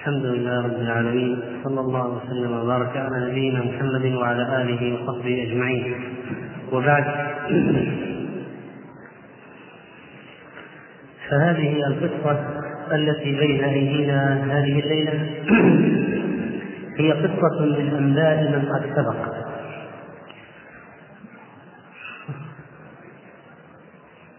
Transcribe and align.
الحمد 0.00 0.24
لله 0.24 0.60
رب 0.60 0.80
العالمين 0.80 1.42
صلى 1.64 1.80
الله 1.80 2.06
وسلم 2.08 2.52
وبارك 2.52 2.96
على 2.96 3.30
نبينا 3.30 3.60
محمد 3.64 4.04
وعلى 4.14 4.62
آله 4.62 4.94
وصحبه 4.94 5.42
أجمعين. 5.42 5.94
وبعد 6.72 7.04
فهذه 11.30 11.86
القصة 11.86 12.38
التي 12.92 13.36
بين 13.40 13.64
أيدينا 13.64 14.44
هذه 14.44 14.80
الليلة 14.80 15.26
هي 16.98 17.12
قصة 17.12 17.60
من 17.60 17.94
أنباء 17.98 18.36
من 18.52 18.62
قد 18.72 18.82
سبق. 18.96 19.20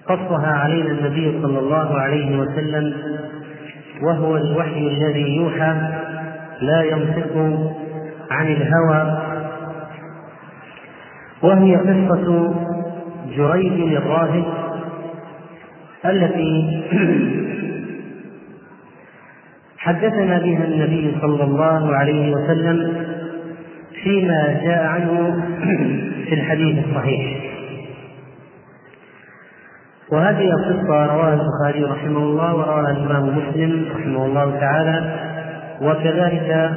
قصها 0.08 0.54
علينا 0.54 0.92
النبي 0.92 1.42
صلى 1.42 1.60
الله 1.60 2.00
عليه 2.00 2.40
وسلم 2.40 3.12
وهو 4.02 4.38
الوحي 4.38 4.88
الذي 4.88 5.36
يوحى 5.36 5.76
لا 6.62 6.84
ينطق 6.84 7.38
عن 8.32 8.48
الهوى. 8.48 9.22
وهي 11.42 11.76
قصة 11.76 12.54
جريج 13.38 13.96
الراهب 13.96 14.44
التي 16.06 16.82
حدثنا 19.78 20.40
بها 20.40 20.66
النبي 20.66 21.16
صلى 21.22 21.44
الله 21.44 21.96
عليه 21.96 22.32
وسلم 22.32 23.06
فيما 24.04 24.60
جاء 24.64 24.86
عنه 24.86 25.44
في 26.30 26.34
الحديث 26.34 26.86
الصحيح. 26.88 27.52
وهذه 30.12 30.50
القصة 30.54 31.06
رواها 31.06 31.34
البخاري 31.34 31.84
رحمه 31.84 32.20
الله 32.20 32.56
ورواها 32.56 32.92
الإمام 32.92 33.38
مسلم 33.38 33.86
رحمه 33.96 34.26
الله 34.26 34.60
تعالى 34.60 35.16
وكذلك 35.82 36.72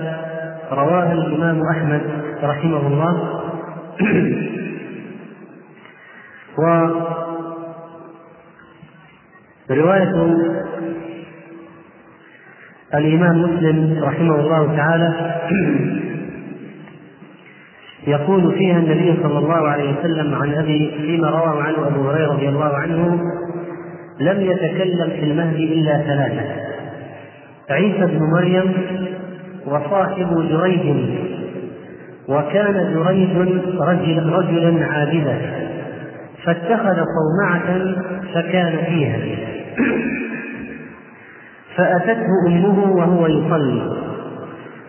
رواها 0.72 1.12
الإمام 1.12 1.62
أحمد 1.70 2.00
رحمه 2.42 2.86
الله. 2.86 3.41
ورواية 9.69 10.14
الإمام 12.94 13.42
مسلم 13.42 14.05
رحمه 14.05 14.34
الله 14.34 14.77
تعالى. 14.77 15.12
يقول 18.06 18.52
فيها 18.52 18.78
النبي 18.78 19.22
صلى 19.22 19.38
الله 19.38 19.69
عليه 19.69 19.98
وسلم 19.98 20.34
عن 20.34 20.55
أبي 20.55 20.91
فيما 20.97 21.30
رواه 21.30 21.62
عنه 21.62 21.86
أبو 21.86 22.10
هريرة 22.10 22.33
رضي 22.33 22.48
الله 22.48 22.74
عنه 22.77 23.20
لم 24.20 24.41
يتكلم 24.41 25.10
في 25.10 25.24
المهد 25.24 25.56
إلا 25.56 25.98
ثلاثة 25.98 26.42
عيسى 27.70 28.06
بن 28.06 28.19
مريم 28.36 28.72
وصاحب 29.66 30.48
جريج 30.50 30.97
وكان 32.28 32.94
جريج 32.94 33.36
رجل 33.80 34.32
رجلا 34.32 34.86
عابدا 34.86 35.38
فاتخذ 36.44 36.97
صومعة 37.16 37.94
فكان 38.34 38.84
فيها 38.84 39.19
فأتته 41.77 42.27
أمه 42.48 42.92
وهو 42.92 43.27
يصلي 43.27 43.97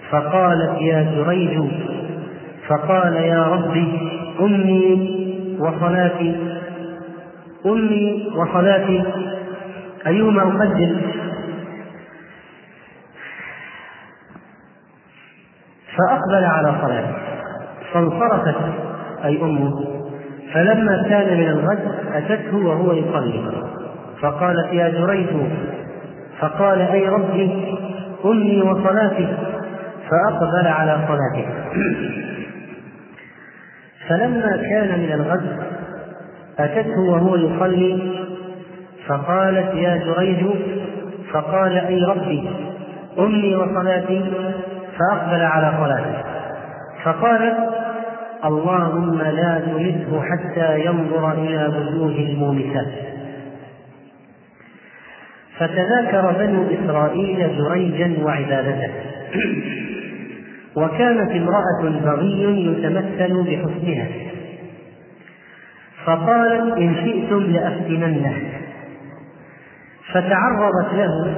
فقالت 0.10 0.82
يا 0.82 1.12
جريج 1.16 1.60
فقال 2.68 3.14
يا 3.14 3.44
ربي 3.44 4.10
أمي 4.40 5.56
وصلاتي 5.60 6.36
أمي 7.66 8.32
وصلاتي 8.36 9.04
أيهما 10.08 10.42
أقدم؟ 10.42 11.02
فأقبل 15.98 16.46
على 16.46 16.76
صلاته 16.82 17.16
فانصرفت 17.94 18.56
أي 19.26 19.42
أمه 19.42 19.86
فلما 20.54 21.04
كان 21.10 21.38
من 21.38 21.50
الغد 21.50 21.80
أتته 22.14 22.58
وهو 22.58 22.94
يصلي. 22.94 23.64
فقالت 24.22 24.74
يا 24.74 24.90
جريج 24.90 25.28
فقال 26.40 26.82
أي 26.82 27.10
ربي 27.10 27.78
أمي 28.26 28.62
وصلاتي 28.62 29.38
فأقبل 30.10 30.68
على 30.68 31.00
صلاته. 31.08 31.48
فلما 34.10 34.58
كان 34.70 35.00
من 35.00 35.12
الغد 35.12 35.60
أتته 36.60 37.00
وهو 37.00 37.36
يصلي 37.36 38.12
فقالت 39.08 39.74
يا 39.74 39.98
جريج 39.98 40.46
فقال 41.32 41.78
أي 41.78 42.04
ربي 42.04 42.50
أمي 43.20 43.56
وصلاتي 43.56 44.32
فأقبل 45.00 45.42
على 45.42 45.74
صلاته. 45.80 46.24
فقالت 47.04 47.58
اللهم 48.46 49.22
لا 49.22 49.60
تمته 49.60 50.22
حتى 50.22 50.86
ينظر 50.86 51.32
إلى 51.32 51.68
وجوه 51.68 52.16
المومسات. 52.20 52.92
فتذاكر 55.58 56.32
بنو 56.40 56.64
إسرائيل 56.72 57.58
جريجا 57.58 58.24
وعبادته. 58.24 58.92
وكانت 60.78 61.32
امرأة 61.32 62.00
بغي 62.06 62.66
يتمثل 62.66 63.44
بحسنها. 63.44 64.08
فقالت 66.06 66.78
إن 66.78 66.96
شئتم 66.96 67.40
لأفتننه. 67.40 68.36
فتعرضت 70.14 70.94
له 70.94 71.36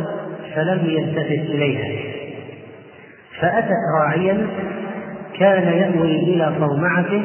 فلم 0.55 0.85
يلتفت 0.85 1.49
إليها. 1.49 2.13
فأتت 3.41 3.71
راعيا 4.01 4.47
كان 5.39 5.67
يأوي 5.67 6.23
إلى 6.23 6.53
صومعته 6.59 7.23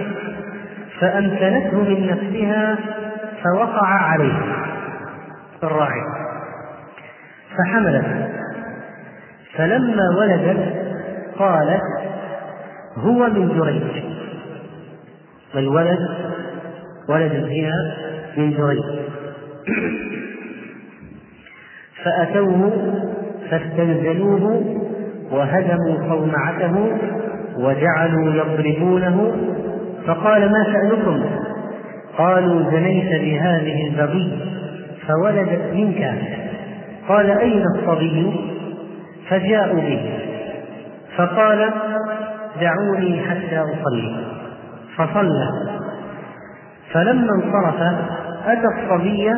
فأمكنته 1.00 1.78
من 1.78 2.06
نفسها 2.06 2.78
فوقع 3.44 3.86
عليه 3.86 4.38
الراعي. 5.62 6.02
فحملته. 7.58 8.28
فلما 9.56 10.02
ولدت 10.18 10.82
قالت 11.38 12.01
هو 12.97 13.26
من 13.28 13.48
جريج. 13.58 13.82
والولد 15.54 15.98
ولد 17.08 17.47
فيها 17.48 17.97
من 18.36 18.50
جريج. 18.50 18.84
فأتوه 22.04 22.72
فاستنزلوه 23.50 24.64
وهدموا 25.32 25.97
صومعته 26.08 26.98
وجعلوا 27.56 28.32
يضربونه. 28.34 29.36
فقال 30.06 30.53
ما 30.53 30.64
شأنكم؟ 30.72 31.24
قالوا 32.19 32.70
زنيت 32.70 33.20
بهذه 33.20 33.88
البغي 33.88 34.38
فولدت 35.09 35.74
منك. 35.74 36.14
قال 37.09 37.30
أين 37.30 37.64
الصبي؟ 37.76 38.41
فجاءوا 39.28 39.80
به. 39.80 40.19
فقال 41.16 41.70
دعوني 42.60 43.20
حتى 43.20 43.58
أصلي. 43.58 44.26
فصلى. 44.96 45.48
فلما 46.92 47.32
انصرف 47.32 47.82
أتى 48.46 48.66
الصبي 48.66 49.32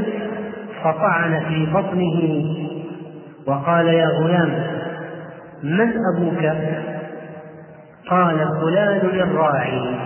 فطعن 0.82 1.40
في 1.48 1.66
بطنه 1.66 2.44
وقال 3.46 3.86
يا 3.86 4.06
غلام 4.06 4.50
من 5.62 5.92
أبوك؟ 6.14 6.44
قال 8.10 8.48
فلان 8.60 9.20
الراعي 9.20 9.96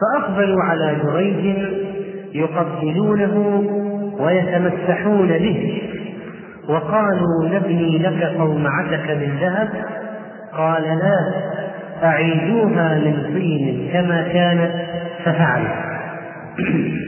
فأقبلوا 0.00 0.62
على 0.62 0.96
جريج 1.04 1.58
يقبلونه 2.34 3.64
ويتمسحون 4.20 5.28
به 5.28 5.82
وقالوا 6.68 7.48
نبني 7.48 7.98
لك 7.98 8.32
صومعتك 8.36 9.10
من 9.10 9.38
ذهب 9.40 9.68
قال 10.52 10.82
لا 10.82 11.32
أعيدوها 12.02 12.94
من 12.94 13.22
طين 13.34 13.90
كما 13.92 14.28
كانت 14.32 14.72
ففعل 15.24 15.66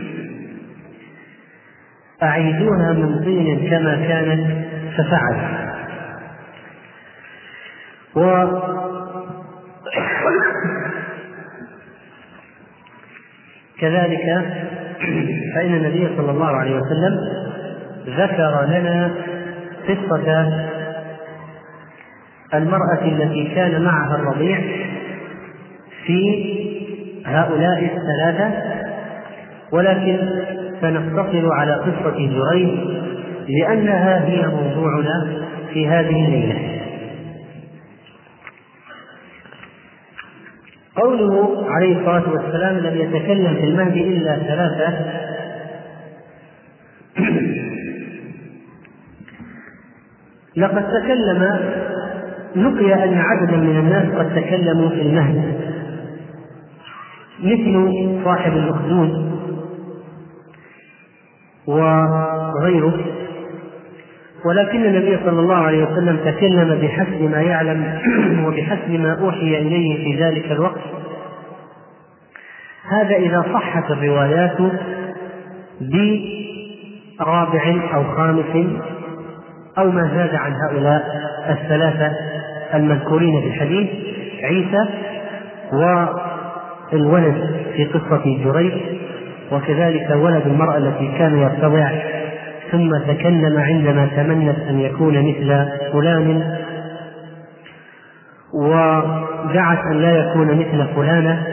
أعيدوها 2.23 2.93
من 2.93 3.25
طين 3.25 3.71
كما 3.71 3.95
كانت 4.09 4.47
ففعل 4.97 5.37
و 8.15 8.21
كذلك 13.81 14.45
فإن 15.55 15.75
النبي 15.75 16.09
صلى 16.17 16.31
الله 16.31 16.57
عليه 16.57 16.77
وسلم 16.77 17.19
ذكر 18.07 18.65
لنا 18.65 19.11
قصة 19.89 20.49
المرأة 22.55 23.03
التي 23.03 23.55
كان 23.55 23.83
معها 23.83 24.17
الرضيع 24.17 24.61
في 26.07 26.51
هؤلاء 27.27 27.85
الثلاثة 27.85 28.51
ولكن 29.73 30.19
سنقتصر 30.81 31.53
على 31.53 31.75
قصة 31.75 32.17
جريج 32.17 32.79
لأنها 33.49 34.25
هي 34.25 34.47
موضوعنا 34.47 35.47
في 35.73 35.89
هذه 35.89 36.25
الليلة. 36.27 36.81
قوله 40.97 41.67
عليه 41.71 41.99
الصلاة 41.99 42.33
والسلام 42.33 42.77
لم 42.77 43.01
يتكلم 43.01 43.55
في 43.55 43.65
المهد 43.65 43.97
إلا 43.97 44.37
ثلاثة 44.37 45.05
لقد 50.57 50.85
تكلم 50.89 51.61
نقي 52.57 53.05
أن 53.05 53.19
عددا 53.19 53.57
من 53.57 53.79
الناس 53.79 54.15
قد 54.15 54.35
تكلموا 54.35 54.89
في 54.89 55.03
المهد. 55.03 55.61
مثل 57.43 57.95
صاحب 58.25 58.53
الأخدود 58.53 59.31
وغيره. 61.67 62.95
ولكن 64.45 64.85
النبي 64.85 65.19
صلى 65.25 65.41
الله 65.41 65.57
عليه 65.57 65.85
وسلم 65.85 66.17
تكلم 66.17 66.79
بحسب 66.83 67.23
ما 67.23 67.41
يعلم 67.41 67.99
وبحسب 68.47 68.91
ما 68.91 69.21
أوحي 69.21 69.59
إليه 69.59 70.05
في 70.05 70.25
ذلك 70.25 70.53
الوقت. 70.53 70.81
هذا 72.91 73.17
إذا 73.17 73.45
صحت 73.53 73.91
الروايات 73.91 74.59
برابع 75.81 77.75
أو 77.95 78.05
خامس 78.05 78.67
أو 79.79 79.91
ما 79.91 80.11
زاد 80.15 80.35
عن 80.35 80.53
هؤلاء 80.53 81.31
الثلاثة 81.49 82.30
المذكورين 82.75 83.41
في 83.41 83.47
الحديث 83.47 83.89
عيسى 84.43 84.89
والولد 85.73 87.51
في 87.77 87.85
قصة 87.85 88.23
جريج 88.45 88.73
وكذلك 89.53 90.11
ولد 90.11 90.47
المرأة 90.47 90.79
التي 90.79 91.19
كان 91.19 91.39
يرتضع 91.39 91.91
ثم 92.71 92.99
تكلم 93.13 93.59
عندما 93.59 94.09
تمنت 94.17 94.59
أن 94.59 94.81
يكون 94.81 95.29
مثل 95.29 95.67
فلان 95.93 96.57
ودعت 98.55 99.79
أن 99.87 100.01
لا 100.01 100.19
يكون 100.19 100.47
مثل 100.47 100.87
فلانة 100.97 101.47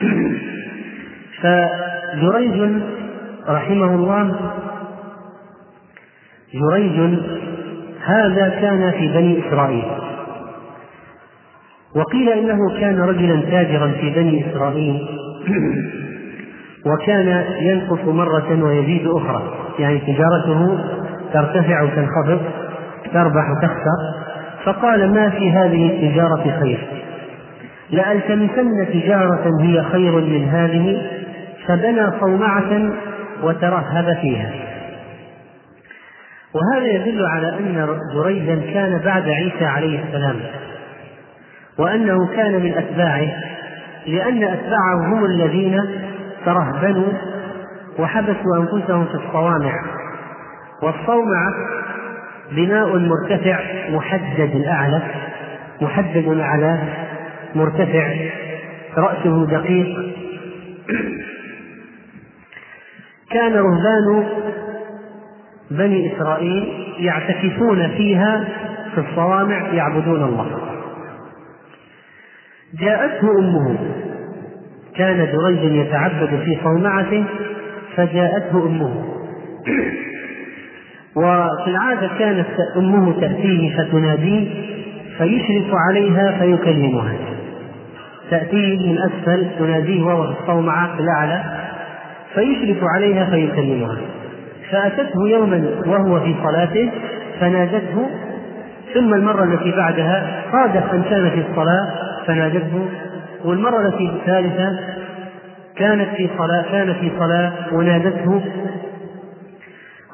فجريج 1.42 2.82
رحمه 3.48 3.94
الله 3.94 4.36
جريج 6.54 7.18
هذا 8.04 8.48
كان 8.48 8.90
في 8.90 9.08
بني 9.08 9.48
إسرائيل. 9.48 9.84
وقيل 11.96 12.28
إنه 12.28 12.80
كان 12.80 13.00
رجلا 13.00 13.40
تاجرا 13.40 13.88
في 13.88 14.10
بني 14.10 14.50
إسرائيل 14.50 15.08
وكان 16.86 17.44
ينقص 17.60 18.04
مرة 18.04 18.64
ويزيد 18.64 19.06
أخرى. 19.06 19.54
يعني 19.78 19.98
تجارته 19.98 20.78
ترتفع 21.32 21.82
وتنخفض 21.82 22.40
تربح 23.12 23.50
وتخسر. 23.50 24.30
فقال 24.64 25.14
ما 25.14 25.30
في 25.30 25.50
هذه 25.50 25.86
التجارة 25.86 26.60
خير؟ 26.60 26.78
لألتمسن 27.90 28.86
تجارة 28.92 29.62
هي 29.62 29.82
خير 29.82 30.12
من 30.12 30.48
هذه 30.48 31.02
فبنى 31.66 32.10
صومعة 32.20 32.90
وترهب 33.42 34.16
فيها. 34.20 34.50
وهذا 36.54 36.86
يدل 36.86 37.26
على 37.26 37.48
أن 37.48 37.96
جريجا 38.14 38.60
كان 38.74 39.00
بعد 39.04 39.28
عيسى 39.28 39.64
عليه 39.64 40.04
السلام. 40.04 40.36
وأنه 41.80 42.26
كان 42.26 42.62
من 42.62 42.74
أتباعه 42.78 43.28
لأن 44.06 44.42
أتباعه 44.42 45.06
هم 45.06 45.24
الذين 45.24 45.80
ترهبنوا 46.44 47.12
وحبسوا 47.98 48.56
أنفسهم 48.56 49.04
في 49.04 49.14
الصوامع. 49.14 49.72
والصومعة 50.82 51.54
بناء 52.52 52.98
مرتفع 52.98 53.60
محدد 53.90 54.50
الأعلى 54.54 55.02
محدد 55.80 56.38
على 56.40 56.78
مرتفع 57.54 58.14
رأسه 58.96 59.46
دقيق. 59.46 60.14
كان 63.30 63.52
رهبان 63.52 64.26
بني 65.70 66.12
إسرائيل 66.16 66.94
يعتكفون 66.98 67.88
فيها 67.88 68.44
في 68.94 69.00
الصوامع 69.00 69.56
يعبدون 69.72 70.22
الله. 70.22 70.59
جاءته 72.78 73.38
أمه. 73.38 73.78
كان 74.96 75.28
جريج 75.32 75.72
يتعبد 75.72 76.28
في 76.44 76.58
صومعته 76.64 77.24
فجاءته 77.96 78.66
أمه. 78.66 79.04
وفي 81.16 81.70
العادة 81.70 82.10
كانت 82.18 82.46
أمه 82.76 83.20
تأتيه 83.20 83.76
فتناديه 83.76 84.48
فيشرف 85.18 85.74
عليها 85.88 86.38
فيكلمها. 86.38 87.12
تأتيه 88.30 88.92
من 88.92 88.98
أسفل 88.98 89.46
تناديه 89.58 90.02
وهو 90.02 90.22
في 90.34 90.40
الصومعة 90.40 90.96
في 90.96 91.02
الأعلى 91.02 91.42
فيشرف 92.34 92.84
عليها 92.94 93.24
فيكلمها. 93.24 93.96
فأتته 94.70 95.28
يوما 95.28 95.64
وهو 95.86 96.20
في 96.20 96.34
صلاته 96.44 96.90
فنادته 97.40 98.10
ثم 98.94 99.14
المرة 99.14 99.44
التي 99.44 99.70
بعدها 99.76 100.42
صادف 100.52 100.94
أن 100.94 101.02
كان 101.02 101.30
في 101.30 101.44
الصلاة 101.50 102.09
فنادته 102.26 102.86
والمرة 103.44 103.86
التي 103.86 104.08
الثالثة 104.08 104.78
كانت 105.76 106.08
في 106.16 106.28
صلاة 106.38 106.62
كان 106.62 106.94
في 106.94 107.10
صلاة 107.18 107.52
ونادته 107.72 108.42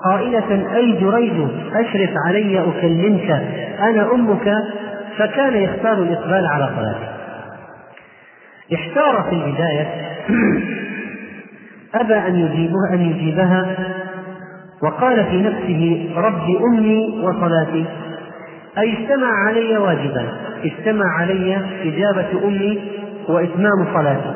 قائلة 0.05 0.76
أي 0.76 0.93
جريج 0.93 1.49
أشرف 1.75 2.11
علي 2.26 2.61
أكلمك 2.61 3.31
أنا 3.81 4.14
أمك. 4.14 4.55
فكان 5.19 5.56
يختار 5.56 6.03
الإقبال 6.03 6.47
على 6.47 6.69
صلاته. 6.76 7.08
احتار 8.75 9.23
في 9.23 9.32
البداية 9.32 9.87
أبى 12.00 12.14
أن 12.14 12.37
يجيبها 12.37 12.91
أن 12.93 13.00
يجيبها 13.00 13.76
وقال 14.82 15.25
في 15.25 15.43
نفسه 15.43 16.11
رب 16.17 16.44
أمي 16.73 17.23
وصلاتي. 17.25 17.87
أي 18.78 18.93
اجتمع 18.93 19.28
علي 19.49 19.78
واجبان 19.78 20.28
اجتمع 20.64 21.05
علي 21.19 21.56
إجابة 21.82 22.44
أمي 22.44 22.90
وإتمام 23.28 23.87
صلاتي. 23.94 24.34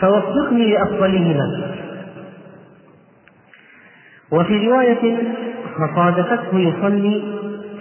فوفقني 0.00 0.72
لأفضلهما. 0.72 1.74
وفي 4.32 4.68
رواية 4.68 5.18
فصادفته 5.78 6.58
يصلي 6.58 7.22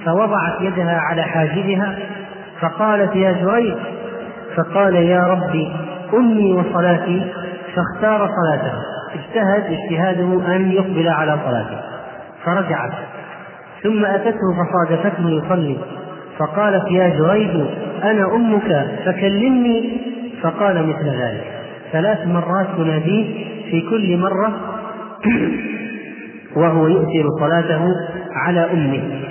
فوضعت 0.06 0.62
يدها 0.62 0.98
على 1.00 1.24
حاجبها 1.24 2.00
فقالت 2.60 3.16
يا 3.16 3.32
جريج 3.32 3.76
فقال 4.56 4.96
يا 4.96 5.20
ربي 5.20 5.72
أمي 6.14 6.54
وصلاتي 6.54 7.32
فاختار 7.76 8.30
صلاته. 8.30 8.74
اجتهد 9.14 9.78
اجتهاده 9.80 10.56
أن 10.56 10.72
يقبل 10.72 11.08
على 11.10 11.38
صلاته. 11.46 11.82
فرجعت. 12.46 12.92
ثم 13.84 14.06
أتته 14.06 14.54
فصادفته 14.54 15.30
يصلي. 15.30 15.78
فقالت 16.38 16.92
يا 16.92 17.10
جريج 17.10 17.68
أنا 18.04 18.36
أمك 18.36 18.88
فكلمني. 19.06 20.02
فقال 20.42 20.88
مثل 20.88 21.10
ذلك. 21.10 21.62
ثلاث 21.92 22.28
مرات 22.28 22.68
تناديه 22.78 23.46
في 23.72 23.82
كل 23.90 24.18
مرة 24.18 24.54
وهو 26.56 26.88
يؤثر 26.88 27.26
صلاته 27.40 27.86
على 28.36 28.72
أمه. 28.74 29.22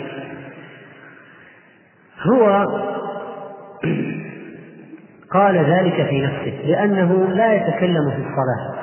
هو 2.23 2.67
قال 5.35 5.57
ذلك 5.57 6.07
في 6.09 6.21
نفسه 6.21 6.53
لأنه 6.67 7.29
لا 7.35 7.55
يتكلم 7.55 8.11
في 8.11 8.19
الصلاة. 8.19 8.81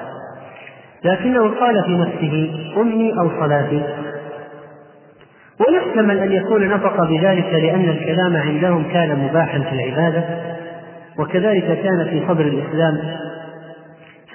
لكنه 1.03 1.59
قال 1.59 1.83
في 1.83 1.97
نفسه 1.97 2.51
أمي 2.81 3.19
أو 3.19 3.29
صلاتي. 3.39 3.83
ويحتمل 5.59 6.19
أن 6.19 6.31
يكون 6.31 6.67
نطق 6.67 7.03
بذلك 7.03 7.53
لأن 7.53 7.89
الكلام 7.89 8.37
عندهم 8.37 8.83
كان 8.83 9.19
مباحا 9.19 9.59
في 9.59 9.71
العبادة 9.71 10.23
وكذلك 11.19 11.81
كان 11.83 12.07
في 12.09 12.27
صدر 12.27 12.45
الإسلام. 12.45 12.97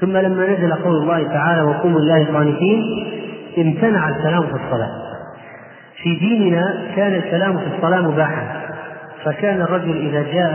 ثم 0.00 0.16
لما 0.16 0.46
نزل 0.46 0.74
قول 0.74 0.96
الله 0.96 1.22
تعالى 1.22 1.62
وقوموا 1.62 2.00
الله 2.00 2.24
قانتين 2.24 2.82
امتنع 3.58 4.08
الكلام 4.08 4.42
في 4.42 4.54
الصلاة. 4.64 4.90
في 6.02 6.14
ديننا 6.14 6.86
كان 6.96 7.14
الكلام 7.14 7.58
في 7.58 7.66
الصلاة 7.76 8.00
مباحا 8.00 8.62
فكان 9.24 9.60
الرجل 9.60 9.96
إذا 9.96 10.22
جاء 10.32 10.52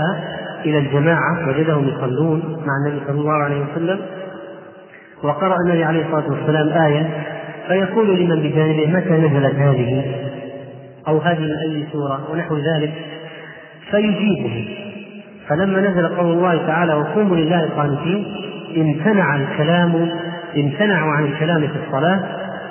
إلى 0.65 0.77
الجماعة 0.77 1.49
وجدهم 1.49 1.87
يصلون 1.87 2.63
مع 2.65 2.73
النبي 2.85 3.05
صلى 3.07 3.19
الله 3.19 3.43
عليه 3.43 3.61
وسلم 3.61 3.99
وقرأ 5.23 5.55
النبي 5.65 5.83
عليه 5.83 6.05
الصلاة 6.05 6.29
والسلام 6.29 6.83
آية 6.83 7.09
فيقول 7.67 8.19
لمن 8.19 8.39
بجانبه 8.39 8.87
متى 8.87 9.09
نزلت 9.09 9.55
هذه؟ 9.55 10.15
أو 11.07 11.17
هذه 11.17 11.61
أي 11.61 11.87
سورة 11.91 12.31
ونحو 12.31 12.57
ذلك 12.57 12.93
فيجيبه. 13.91 14.77
فلما 15.47 15.79
نزل 15.81 16.07
قول 16.07 16.31
الله 16.31 16.67
تعالى 16.67 16.93
وقوموا 16.93 17.35
لله 17.35 17.69
قانتين 17.77 18.25
امتنع 18.77 19.35
الكلام 19.35 20.11
امتنعوا 20.57 21.11
عن 21.11 21.23
الكلام 21.23 21.67
في 21.67 21.75
الصلاة 21.87 22.23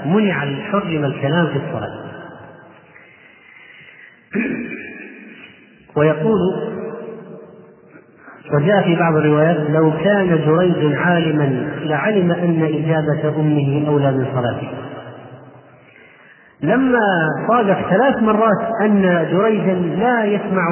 منع 0.07 0.41
حرم 0.71 1.05
الكلام 1.05 1.47
في 1.47 1.57
الصلاة. 1.57 2.07
ويقول 5.97 6.39
وجاء 8.55 8.83
في 8.83 8.97
بعض 8.97 9.17
الروايات 9.17 9.71
لو 9.71 9.93
كان 10.05 10.29
جريج 10.47 10.97
عالما 10.97 11.71
لعلم 11.83 12.33
أن 12.33 12.63
إجابة 12.63 13.41
أمه 13.41 13.89
أولى 13.89 14.13
من 14.13 14.27
صلاته. 14.35 14.69
لما 16.63 17.29
صادف 17.49 17.77
ثلاث 17.91 18.23
مرات 18.23 18.83
أن 18.83 19.27
جريجا 19.33 19.75
لا 19.75 20.25
يسمع 20.25 20.69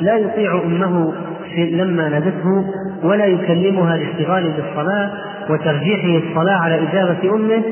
لا 0.00 0.16
يطيع 0.16 0.62
أمه 0.64 1.12
لما 1.56 2.08
نادته 2.08 2.64
ولا 3.02 3.24
يكلمها 3.24 3.96
لاشتغال 3.96 4.52
بالصلاة 4.52 5.10
وترجيحه 5.50 6.28
الصلاة 6.28 6.54
على 6.54 6.88
إجابة 6.88 7.34
أمه 7.34 7.62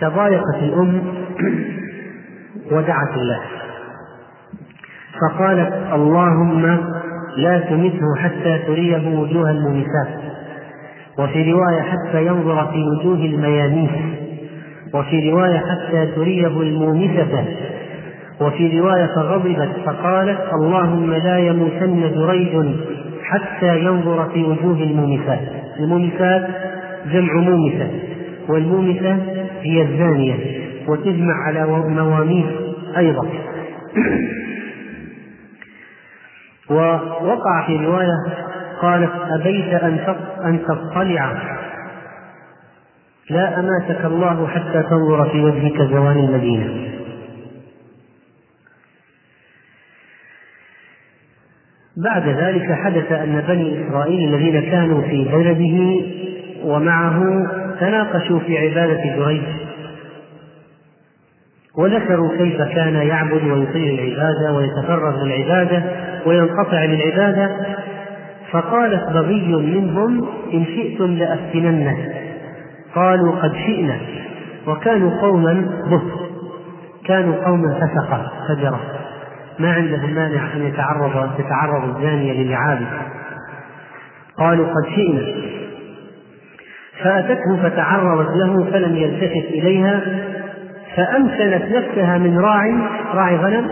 تضايقت 0.00 0.62
الأم 0.62 1.02
ودعت 2.72 3.16
الله 3.16 3.40
فقالت 5.20 5.72
اللهم 5.92 6.78
لا 7.36 7.58
تمته 7.58 8.16
حتى 8.18 8.58
تريه 8.66 9.18
وجوه 9.18 9.50
المومسات 9.50 10.08
وفي 11.18 11.52
رواية 11.52 11.82
حتى 11.82 12.26
ينظر 12.26 12.66
في 12.66 12.84
وجوه 12.84 13.24
المياميس. 13.24 13.90
وفي 14.94 15.30
رواية 15.30 15.58
حتى 15.58 16.06
تريه 16.06 16.46
المومسة. 16.46 17.44
وفي 18.40 18.80
رواية 18.80 19.06
فغضبت 19.06 19.68
فقالت 19.86 20.40
اللهم 20.52 21.14
لا 21.14 21.38
يموتن 21.38 22.10
جريج 22.14 22.76
حتى 23.22 23.78
ينظر 23.78 24.28
في 24.34 24.42
وجوه 24.44 24.82
المومسات 24.82 25.40
المومسات 25.80 26.48
جمع 27.12 27.34
مومسة 27.34 27.90
والمومسة 28.48 29.16
هي 29.62 29.82
الزانية 29.82 30.34
وتجمع 30.88 31.34
على 31.46 31.64
مواميس 31.88 32.46
أيضا. 32.96 33.26
ووقع 36.70 37.66
في 37.66 37.76
رواية 37.86 38.24
قالت 38.82 39.12
أبيت 39.40 39.74
أن 39.74 39.98
أن 40.44 40.58
تطلع. 40.62 41.32
لا 43.30 43.60
أماتك 43.60 44.04
الله 44.04 44.46
حتى 44.46 44.82
تنظر 44.90 45.28
في 45.30 45.40
وجهك 45.40 45.82
زوال 45.82 46.18
المدينة. 46.18 46.92
بعد 51.96 52.28
ذلك 52.28 52.72
حدث 52.72 53.12
أن 53.12 53.44
بني 53.48 53.88
إسرائيل 53.88 54.34
الذين 54.34 54.60
كانوا 54.70 55.02
في 55.02 55.24
بلده 55.24 56.04
ومعه 56.64 57.22
تناقشوا 57.80 58.38
في 58.38 58.58
عبادة 58.58 59.16
جريج 59.16 59.42
وذكروا 61.78 62.36
كيف 62.36 62.62
كان 62.62 62.94
يعبد 62.94 63.44
ويطيع 63.44 63.94
العبادة 63.94 64.52
ويتفرغ 64.52 65.24
للعبادة 65.24 65.82
وينقطع 66.26 66.84
للعبادة 66.84 67.50
فقالت 68.50 69.12
بغي 69.12 69.52
منهم 69.52 70.28
إن 70.54 70.64
شئتم 70.64 71.14
لأفتننه 71.14 72.21
قالوا 72.94 73.32
قد 73.42 73.52
شئنا. 73.66 73.96
وكانوا 74.66 75.20
قوما 75.20 75.70
بط 75.90 76.02
كانوا 77.06 77.34
قوما 77.44 77.74
فسقة 77.74 78.32
فجرة 78.48 78.80
ما 79.58 79.72
عندهم 79.72 80.10
مانع 80.14 80.52
أن 80.54 80.62
يتعرض 80.62 81.30
تتعرض 81.38 81.96
الزانية 81.96 82.32
للعاب 82.32 82.80
قالوا 84.38 84.66
قد 84.66 84.94
شئنا. 84.94 85.22
فأتته 87.02 87.56
فتعرضت 87.62 88.36
له 88.36 88.70
فلم 88.70 88.96
يلتفت 88.96 89.46
إليها 89.50 90.00
فأمكنت 90.96 91.62
نفسها 91.72 92.18
من 92.18 92.38
راعي 92.38 92.74
راعي 93.14 93.36
غنم. 93.36 93.68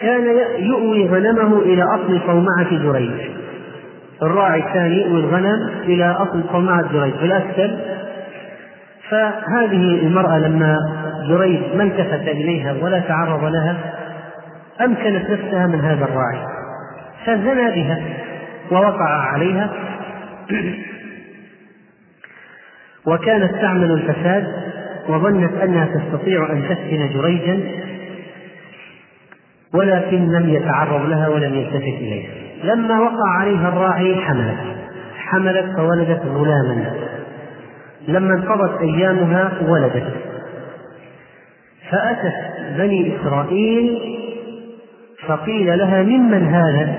كان 0.00 0.24
يؤوي 0.58 1.08
غنمه 1.08 1.58
إلى 1.58 1.82
أصل 1.82 2.20
صومعة 2.26 2.70
جريج. 2.70 3.45
الراعي 4.22 4.62
كان 4.62 4.92
يؤوي 4.92 5.20
الغنم 5.20 5.68
إلى 5.84 6.10
أصل 6.10 6.44
صومعة 6.52 6.92
جريج. 6.92 7.14
في 7.14 7.24
الأسفل 7.24 7.78
فهذه 9.10 10.00
المرأة 10.06 10.38
لما 10.38 10.78
جريج 11.28 11.60
ما 11.74 11.82
التفت 11.82 12.28
إليها 12.28 12.72
ولا 12.82 12.98
تعرض 12.98 13.44
لها 13.44 13.76
أمكنت 14.80 15.30
نفسها 15.30 15.66
من 15.66 15.80
هذا 15.80 16.04
الراعي 16.04 16.46
فزنى 17.26 17.70
بها 17.74 18.00
ووقع 18.70 19.08
عليها. 19.08 19.70
وكانت 23.06 23.54
تعمل 23.54 23.90
الفساد 23.90 24.46
وظنت 25.08 25.62
أنها 25.62 25.86
تستطيع 25.86 26.52
أن 26.52 26.62
تفتن 26.68 27.10
جريجا 27.14 27.60
ولكن 29.74 30.32
لم 30.32 30.48
يتعرض 30.48 31.08
لها 31.08 31.28
ولم 31.28 31.54
يلتفت 31.54 31.82
إليها. 31.82 32.45
لما 32.64 33.00
وقع 33.00 33.28
عليها 33.40 33.68
الراعي 33.68 34.16
حملت. 34.16 34.76
حملت 35.16 35.76
فولدت 35.76 36.22
غلاما. 36.26 36.92
لما 38.08 38.34
انقضت 38.34 38.80
أيامها 38.80 39.52
ولدت. 39.68 40.12
فأتت 41.90 42.34
بني 42.78 43.16
إسرائيل 43.16 43.98
فقيل 45.26 45.78
لها 45.78 46.02
ممن 46.02 46.42
هذا؟ 46.54 46.94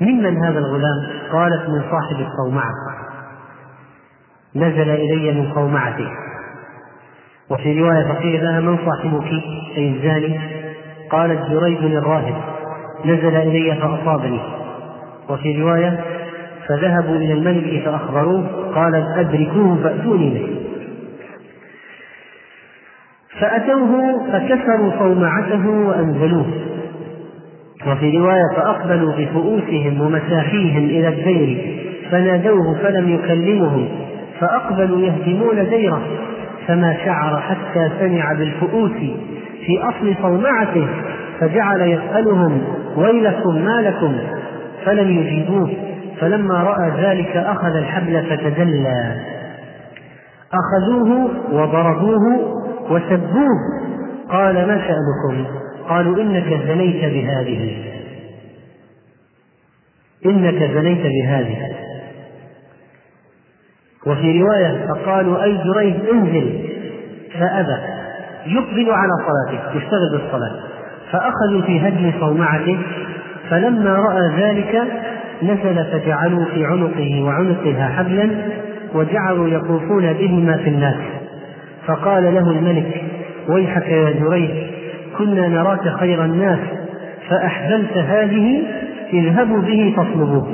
ممن 0.00 0.44
هذا 0.44 0.58
الغلام؟ 0.58 1.06
قالت 1.32 1.68
من 1.68 1.82
صاحب 1.90 2.26
الصومعة. 2.26 2.72
نزل 4.56 4.90
إلي 4.90 5.32
من 5.32 5.54
صومعته 5.54 6.08
وفي 7.50 7.80
رواية 7.80 8.12
فقيل 8.12 8.44
لها 8.44 8.60
من 8.60 8.78
صاحبك؟ 8.86 9.32
أي 9.76 9.88
الزاني؟ 9.88 10.40
قالت 11.10 11.50
جريج 11.50 11.84
الراهب. 11.84 12.51
نزل 13.04 13.36
إلي 13.36 13.74
فأصابني. 13.74 14.40
وفي 15.30 15.62
رواية 15.62 16.00
فذهبوا 16.68 17.16
إلى 17.16 17.32
الملك 17.32 17.84
فأخبروه 17.84 18.46
قال 18.74 18.94
أدركوه 19.16 19.78
فأتوني 19.82 20.30
به. 20.30 20.46
فأتوه 23.40 24.22
فكسروا 24.32 24.92
صومعته 24.98 25.68
وأنزلوه. 25.68 26.46
وفي 27.86 28.18
رواية 28.18 28.56
فأقبلوا 28.56 29.12
بفؤوسهم 29.18 30.00
ومساحيهم 30.00 30.84
إلى 30.84 31.08
الدير 31.08 31.78
فنادوه 32.10 32.78
فلم 32.82 33.14
يكلمهم 33.14 33.88
فأقبلوا 34.40 35.00
يهدمون 35.00 35.68
ديره. 35.68 36.02
فما 36.68 36.96
شعر 37.04 37.40
حتى 37.40 37.90
سمع 38.00 38.32
بالفؤوس 38.32 38.92
في 39.66 39.82
أصل 39.82 40.14
صومعته 40.22 40.88
فجعل 41.40 41.80
يسألهم 41.80 42.62
ويلكم 42.96 43.64
ما 43.64 43.82
لكم 43.82 44.18
فلم 44.84 45.10
يجيبوه. 45.10 45.70
فلما 46.20 46.54
رأى 46.54 46.90
ذلك 47.04 47.36
أخذ 47.36 47.76
الحبل 47.76 48.26
فتدلى. 48.26 49.16
أخذوه 50.52 51.30
وضربوه 51.50 52.54
وسبوه. 52.90 53.82
قال 54.28 54.54
ما 54.54 54.78
شأنكم؟ 54.78 55.46
قالوا 55.88 56.22
إنك 56.22 56.60
زنيت 56.68 57.04
بهذه. 57.04 57.84
إنك 60.26 60.70
زنيت 60.74 61.06
بهذه. 61.06 61.76
وفي 64.06 64.42
رواية 64.42 64.86
فقالوا 64.86 65.44
أي 65.44 65.58
جريج 65.64 65.94
انزل 66.12 66.68
فأبى. 67.38 68.02
يقبل 68.46 68.90
على 68.90 69.12
صلاته 69.26 69.76
يشتغل 69.76 70.10
بالصلاة 70.12 70.71
فأخذوا 71.12 71.62
في 71.66 71.80
هدم 71.80 72.12
صومعته 72.20 72.78
فلما 73.50 73.94
رأى 73.94 74.42
ذلك 74.42 74.82
نزل 75.42 75.84
فجعلوا 75.92 76.44
في 76.44 76.64
عنقه 76.64 77.22
وعنقها 77.22 77.88
حبلا 77.88 78.30
وجعلوا 78.94 79.48
يطوفون 79.48 80.12
بهما 80.12 80.56
في 80.56 80.68
الناس. 80.68 80.96
فقال 81.86 82.22
له 82.34 82.50
الملك 82.50 83.02
ويحك 83.48 83.88
يا 83.88 84.10
جريج 84.10 84.50
كنا 85.18 85.48
نراك 85.48 85.88
خير 85.88 86.24
الناس 86.24 86.58
فأحزنت 87.28 87.96
هذه 87.96 88.62
اذهبوا 89.12 89.60
به 89.60 89.94
فاصلبوه 89.96 90.46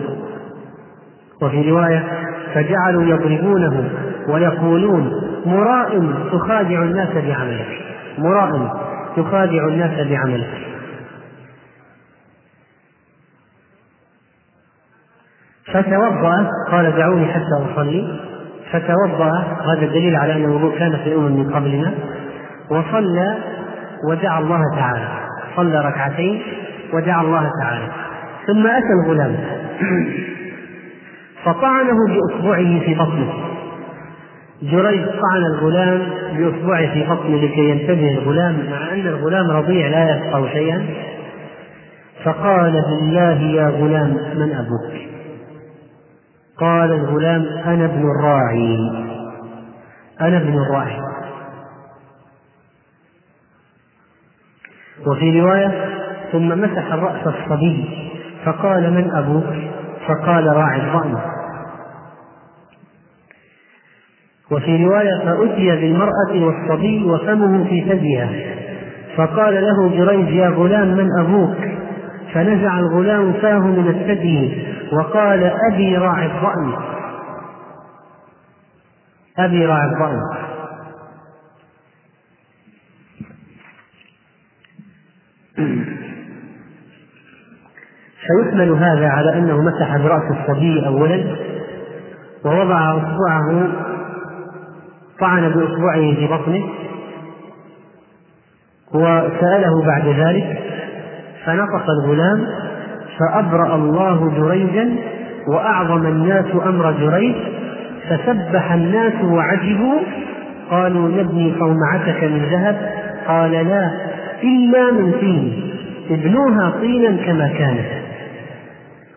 وفي 1.42 1.70
رواية 1.70 2.04
فجعلوا 2.54 3.02
يضربونه 3.02 3.90
ويقولون 4.28 5.12
مراء 5.46 6.02
تخادع 6.32 6.82
الناس 6.82 7.08
بعملك 7.14 7.68
مراء. 8.18 8.87
تخادع 9.16 9.68
الناس 9.68 10.06
بعملك 10.06 10.68
فتوضأ 15.72 16.50
قال 16.70 16.96
دعوني 16.96 17.26
حتى 17.26 17.72
أصلي. 17.72 18.18
فتوضأ 18.72 19.30
هذا 19.66 19.86
دليل 19.86 20.16
على 20.16 20.32
أن 20.32 20.44
الوضوء 20.44 20.78
كان 20.78 20.96
في 20.96 21.06
الأمم 21.06 21.40
من 21.40 21.54
قبلنا. 21.54 21.94
وصلى 22.70 23.36
ودعا 24.10 24.38
الله 24.38 24.60
تعالى. 24.76 25.08
صلى 25.56 25.80
ركعتين 25.80 26.42
ودعا 26.92 27.22
الله 27.22 27.50
تعالى. 27.62 27.88
ثم 28.46 28.66
أتى 28.66 28.92
الغلام. 29.04 29.36
فطعنه 31.44 31.96
بإصبعه 32.08 32.80
في 32.80 32.94
بطنه. 32.94 33.32
جريج 34.62 35.06
طعن 35.06 35.44
الغلام 35.52 36.08
بإصبعه 36.36 36.94
في 36.94 37.04
بطنه 37.04 37.36
لكي 37.36 37.70
ينتبه 37.70 38.10
الغلام 38.10 38.70
مع 38.70 38.92
أن 38.92 39.06
الغلام 39.06 39.50
رضيع 39.50 39.88
لا 39.88 40.16
يفقه 40.16 40.48
شيئا. 40.48 40.86
فقال 42.24 42.72
بالله 42.72 43.40
يا 43.40 43.68
غلام 43.68 44.10
من 44.34 44.52
أبوك؟ 44.52 45.08
قال 46.56 46.92
الغلام 46.92 47.42
أنا 47.66 47.84
ابن 47.84 48.10
الراعي. 48.10 48.76
أنا 50.20 50.36
ابن 50.36 50.58
الراعي. 50.58 51.00
وفي 55.06 55.40
رواية 55.40 55.84
ثم 56.32 56.48
مسح 56.48 56.92
رأس 56.92 57.26
الصبي 57.26 57.84
فقال 58.44 58.92
من 58.92 59.10
أبوك؟ 59.10 59.54
فقال 60.06 60.46
راعي 60.46 60.80
الضأن 60.80 61.37
وفي 64.50 64.84
رواية 64.84 65.18
فأتي 65.24 65.76
بالمرأة 65.76 66.44
والصبي 66.44 67.04
وفمه 67.04 67.64
في 67.64 67.84
ثديها. 67.88 68.30
فقال 69.16 69.54
له 69.54 69.88
جريج 69.88 70.28
يا 70.28 70.48
غلام 70.48 70.88
من 70.88 71.08
أبوك؟ 71.20 71.56
فنزع 72.34 72.78
الغلام 72.78 73.32
فاه 73.32 73.58
من 73.58 73.88
الثدي 73.88 74.66
وقال 74.92 75.52
أبي 75.72 75.96
راعي 75.96 76.26
الضأن. 76.26 76.72
أبي 79.38 79.66
راعي 79.66 79.86
الضأن. 79.86 80.20
فيحمل 88.28 88.70
هذا 88.70 89.08
على 89.08 89.38
أنه 89.38 89.62
مسح 89.62 89.96
برأس 89.96 90.22
الصبي 90.30 90.86
أولا 90.86 91.36
ووضع 92.44 92.96
إصبعه 92.96 93.68
طعن 95.20 95.48
بإصبعه 95.48 96.14
في 96.14 96.26
بطنه 96.26 96.64
وسأله 98.94 99.86
بعد 99.86 100.06
ذلك 100.08 100.58
فنطق 101.44 101.90
الغلام 101.90 102.46
فأبرأ 103.18 103.74
الله 103.74 104.32
جريجا 104.38 104.96
وأعظم 105.48 106.06
الناس 106.06 106.46
أمر 106.66 106.92
جريج 106.92 107.34
فسبح 108.08 108.72
الناس 108.72 109.12
وعجبوا 109.24 110.00
قالوا 110.70 111.08
نبني 111.08 111.54
صومعتك 111.58 112.24
من 112.24 112.48
ذهب؟ 112.50 112.92
قال 113.28 113.50
لا 113.50 113.90
إلا 114.42 114.92
من 114.92 115.12
طين 115.20 115.72
ابنوها 116.10 116.72
طينا 116.80 117.16
كما 117.26 117.48
كانت. 117.48 117.86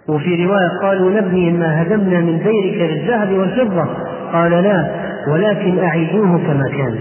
وفي 0.10 0.46
رواية 0.46 0.70
قالوا 0.82 1.12
نبني 1.12 1.52
ما 1.52 1.82
هدمنا 1.82 2.20
من 2.20 2.38
ديرك 2.38 2.90
بالذهب 2.90 3.32
والفضة؟ 3.32 3.86
قال 4.34 4.52
لا 4.52 5.11
ولكن 5.28 5.80
أعيدوه 5.80 6.38
كما 6.38 6.70
كان. 6.78 6.96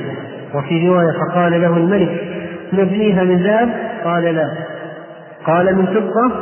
وفي 0.55 0.89
رواية 0.89 1.13
فقال 1.13 1.53
له 1.61 1.77
الملك 1.77 2.21
نبنيها 2.73 3.25
من 3.25 3.43
ذهب؟ 3.43 3.69
قال 4.05 4.23
لا. 4.23 4.51
قال 5.47 5.77
من 5.77 5.87
فضة؟ 5.87 6.33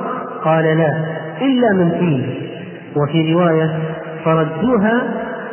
قال 0.45 0.65
لا. 0.65 1.05
إلا 1.41 1.73
من 1.73 1.91
طين 1.91 2.35
وفي 2.97 3.33
رواية 3.33 3.79
فردوها 4.25 5.03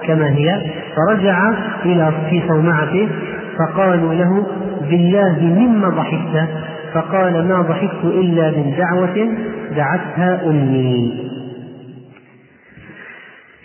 كما 0.08 0.30
هي 0.30 0.62
فرجع 0.96 1.50
إلى 1.86 2.12
في 2.30 2.42
صومعته 2.48 3.10
فقالوا 3.58 4.14
له 4.14 4.46
بالله 4.90 5.40
مما 5.42 5.90
ضحكت؟ 5.90 6.50
فقال 6.94 7.48
ما 7.48 7.62
ضحكت 7.62 8.04
إلا 8.04 8.52
من 8.52 8.74
دعوة 8.78 9.30
دعتها 9.76 10.42
أمي. 10.46 11.26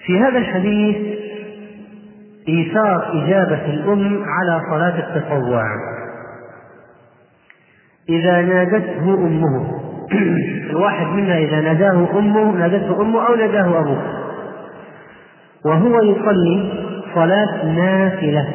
في 0.06 0.18
هذا 0.18 0.38
الحديث 0.38 0.96
إيثار 2.50 3.23
إجابة 3.23 3.64
الأم 3.66 4.25
على 4.25 4.61
صلاة 4.71 4.99
التطوع. 4.99 5.64
إذا 8.09 8.40
نادته 8.40 9.15
أمه. 9.15 9.80
الواحد 10.71 11.06
منا 11.06 11.39
إذا 11.39 11.60
ناداه 11.60 12.19
أمه 12.19 12.52
نادته 12.52 13.00
أمه 13.00 13.26
أو 13.26 13.34
ناداه 13.34 13.80
أبوه. 13.80 14.02
وهو 15.65 16.02
يصلي 16.02 16.73
صلاة 17.15 17.65
نافلة. 17.65 18.49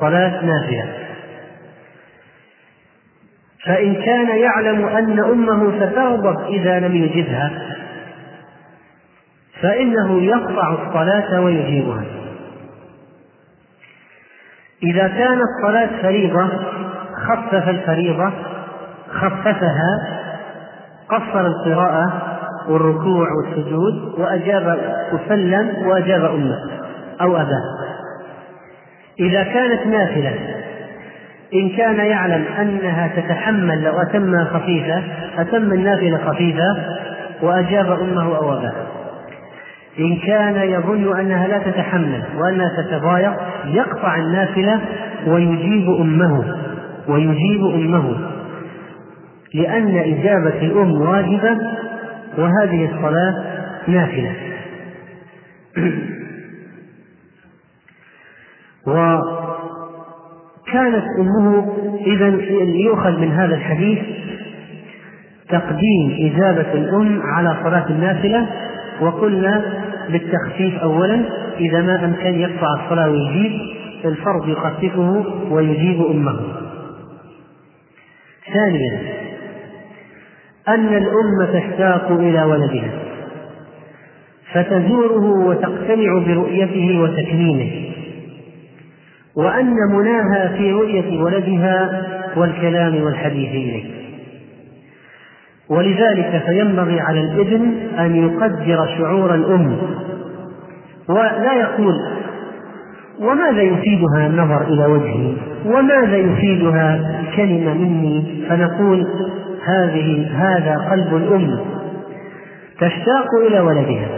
صلاة 0.00 0.44
نافلة. 0.44 0.84
فإن 3.66 3.94
كان 3.94 4.38
يعلم 4.38 4.86
أن 4.86 5.18
أمه 5.18 5.72
ستغضب 5.76 6.40
إذا 6.48 6.80
لم 6.80 6.96
يجبها 6.96 7.50
فإنه 9.62 10.22
يقطع 10.22 10.72
الصلاة 10.72 11.40
ويجيبها. 11.40 12.21
إذا 14.82 15.08
كانت 15.08 15.40
الصلاة 15.42 16.02
فريضة 16.02 16.48
خفف 17.28 17.68
الفريضة 17.68 18.32
خففها 19.10 20.22
قصر 21.08 21.46
القراءة 21.46 22.12
والركوع 22.68 23.28
والسجود 23.32 24.18
وأجاب 24.18 24.78
وسلم 25.12 25.86
وأجاب 25.86 26.24
أمه 26.24 26.58
أو 27.20 27.36
أباه. 27.36 27.62
إذا 29.20 29.42
كانت 29.42 29.86
نافلة 29.86 30.34
إن 31.54 31.68
كان 31.76 31.96
يعلم 31.96 32.44
أنها 32.60 33.08
تتحمل 33.16 33.82
لو 33.82 34.02
أتم 34.02 34.44
خفيفة 34.44 35.02
أتم 35.38 35.72
النافلة 35.72 36.18
خفيفة 36.18 36.76
وأجاب 37.42 37.90
أمه 38.00 38.36
أو 38.36 38.52
أباه. 38.52 38.72
إن 39.98 40.16
كان 40.16 40.56
يظن 40.56 41.20
أنها 41.20 41.48
لا 41.48 41.58
تتحمل 41.58 42.22
وأنها 42.36 42.82
تتضايق 42.82 43.32
يقطع 43.66 44.16
النافلة 44.16 44.80
ويجيب 45.26 45.90
أمه 46.00 46.56
ويجيب 47.08 47.64
أمه. 47.64 48.16
لأن 49.54 49.96
إجابة 49.96 50.58
الأم 50.62 51.00
واجبة 51.00 51.58
وهذه 52.38 52.90
الصلاة 52.94 53.44
نافلة. 53.88 54.32
وكانت 60.66 61.04
أمه 61.18 61.72
إذا 62.06 62.26
يؤخذ 62.64 63.18
من 63.20 63.32
هذا 63.32 63.54
الحديث 63.54 63.98
تقديم 65.48 66.30
إجابة 66.32 66.72
الأم 66.72 67.22
على 67.22 67.56
صلاة 67.64 67.90
النافلة 67.90 68.46
وقلنا 69.02 69.82
بالتخفيف 70.08 70.78
أولا 70.78 71.22
إذا 71.60 71.80
ما 71.80 72.04
أمكن 72.04 72.40
يقطع 72.40 72.84
الصلاة 72.84 73.10
ويجيب 73.10 73.52
الفرض 74.04 74.48
يخففه 74.48 75.24
ويجيب 75.50 76.06
أمه. 76.10 76.40
ثانيا 78.54 79.00
أن 80.68 80.88
الأم 80.96 81.46
تشتاق 81.52 82.10
إلى 82.10 82.42
ولدها 82.42 82.90
فتزوره 84.52 85.46
وتقتنع 85.46 86.18
برؤيته 86.26 87.00
وتكريمه 87.00 87.70
وأن 89.36 89.76
مناها 89.92 90.56
في 90.56 90.72
رؤية 90.72 91.22
ولدها 91.22 92.02
والكلام 92.36 93.02
والحديث 93.02 93.48
إليه. 93.48 94.01
ولذلك 95.70 96.42
فينبغي 96.46 97.00
على 97.00 97.20
الابن 97.20 97.72
أن 97.98 98.16
يقدر 98.16 98.86
شعور 98.98 99.34
الأم. 99.34 99.76
ولا 101.08 101.52
يقول 101.52 101.94
وماذا 103.20 103.62
يفيدها 103.62 104.26
النظر 104.26 104.62
إلى 104.62 104.86
وجهي؟ 104.86 105.32
وماذا 105.66 106.16
يفيدها 106.16 107.20
كلمة 107.36 107.74
مني؟ 107.74 108.44
فنقول 108.48 109.06
هذه 109.64 110.28
هذا 110.34 110.76
قلب 110.90 111.16
الأم. 111.16 111.60
تشتاق 112.80 113.26
إلى 113.46 113.60
ولدها. 113.60 114.08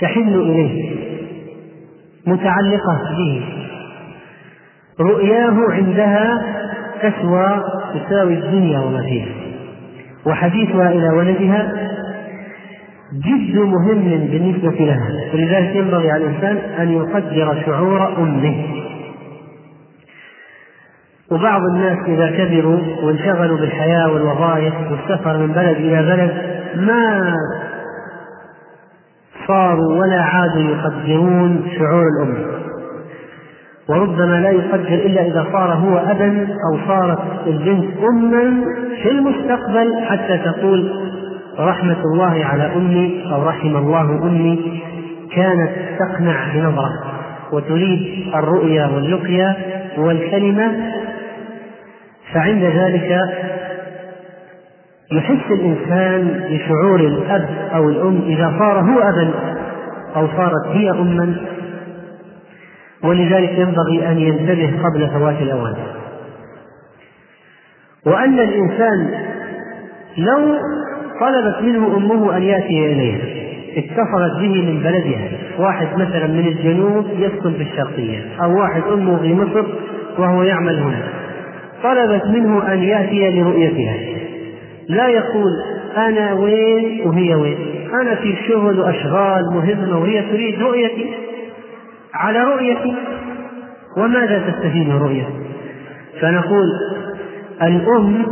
تحن 0.00 0.28
إليه. 0.28 0.96
متعلقة 2.26 2.98
به. 3.18 3.42
رؤياه 5.00 5.56
عندها 5.70 6.42
تسوى 7.02 7.62
تساوي 7.94 8.34
الدنيا 8.34 8.78
وما 8.78 9.02
فيها. 9.02 9.45
وحديثها 10.26 10.90
إلى 10.90 11.08
ولدها 11.08 11.72
جد 13.12 13.56
مهم 13.56 14.26
بالنسبة 14.26 14.84
لها. 14.84 15.08
ولذلك 15.34 15.76
ينبغي 15.76 16.10
على 16.10 16.24
الإنسان 16.24 16.56
أن 16.56 16.92
يقدر 16.92 17.62
شعور 17.66 18.18
أمه. 18.18 18.64
وبعض 21.30 21.60
الناس 21.74 21.98
إذا 22.08 22.30
كبروا 22.30 22.80
وانشغلوا 23.02 23.58
بالحياة 23.58 24.12
والوظائف 24.12 24.74
والسفر 24.90 25.38
من 25.38 25.52
بلد 25.52 25.76
إلى 25.76 26.02
بلد 26.02 26.60
ما 26.76 27.34
صاروا 29.46 30.00
ولا 30.00 30.22
عادوا 30.22 30.62
يقدرون 30.62 31.62
شعور 31.78 32.02
الأم. 32.02 32.65
وربما 33.88 34.40
لا 34.40 34.50
يقدر 34.50 34.94
إلا 34.94 35.26
إذا 35.26 35.46
صار 35.52 35.72
هو 35.72 35.98
أبا 35.98 36.48
أو 36.70 36.78
صارت 36.88 37.18
البنت 37.46 37.84
أما 38.10 38.64
في 39.02 39.10
المستقبل 39.10 40.04
حتى 40.04 40.38
تقول 40.38 40.92
رحمة 41.58 41.96
الله 42.04 42.44
على 42.44 42.72
أمي 42.76 43.24
أو 43.32 43.42
رحم 43.42 43.76
الله 43.76 44.22
أمي 44.22 44.82
كانت 45.34 45.70
تقنع 45.98 46.54
بنظرة 46.54 46.90
وتريد 47.52 48.26
الرؤيا 48.34 48.86
واللقيا 48.86 49.56
والكلمة 49.98 50.72
فعند 52.34 52.64
ذلك 52.64 53.20
يحس 55.12 55.50
الإنسان 55.50 56.44
بشعور 56.50 57.00
الأب 57.00 57.48
أو 57.74 57.88
الأم 57.88 58.22
إذا 58.26 58.54
صار 58.58 58.80
هو 58.80 58.98
أبا 58.98 59.30
أو 60.16 60.26
صارت 60.36 60.66
هي 60.72 60.90
أما 60.90 61.36
ولذلك 63.06 63.58
ينبغي 63.58 64.08
أن 64.08 64.18
ينتبه 64.18 64.72
قبل 64.84 65.10
فوات 65.10 65.42
الأوان. 65.42 65.74
وأن 68.06 68.38
الإنسان 68.38 69.10
لو 70.18 70.56
طلبت 71.20 71.62
منه 71.62 71.96
أمه 71.96 72.36
أن 72.36 72.42
يأتي 72.42 72.92
إليها 72.92 73.18
اتصلت 73.76 74.40
به 74.40 74.72
من 74.72 74.80
بلدها. 74.82 75.28
واحد 75.58 75.86
مثلا 75.94 76.26
من 76.26 76.46
الجنوب 76.46 77.06
يسكن 77.18 77.52
في 77.52 77.62
الشرقية 77.62 78.20
أو 78.42 78.60
واحد 78.60 78.82
أمه 78.92 79.18
في 79.18 79.34
مصر 79.34 79.66
وهو 80.18 80.42
يعمل 80.42 80.78
هنا. 80.78 81.02
طلبت 81.82 82.24
منه 82.24 82.72
أن 82.72 82.82
يأتي 82.82 83.40
لرؤيتها. 83.40 83.94
لا 84.88 85.08
يقول 85.08 85.50
أنا 85.96 86.32
وين 86.32 87.08
وهي 87.08 87.34
وين. 87.34 87.58
أنا 88.00 88.14
في 88.14 88.34
شغل 88.48 88.80
وأشغال 88.80 89.42
مهمة 89.54 89.98
وهي 89.98 90.22
تريد 90.22 90.60
رؤيتي. 90.60 91.06
على 92.20 92.38
رؤيتي 92.44 92.94
وماذا 93.96 94.38
تستفيد 94.50 94.88
من 94.88 94.98
رؤيتي 94.98 95.34
فنقول 96.20 96.66
الأم 97.62 98.26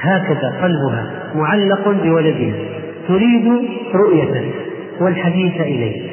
هكذا 0.00 0.54
قلبها 0.62 1.10
معلق 1.34 1.88
بولدها 1.88 2.54
تريد 3.08 3.68
رؤيته 3.94 4.50
والحديث 5.00 5.60
إليه 5.60 6.10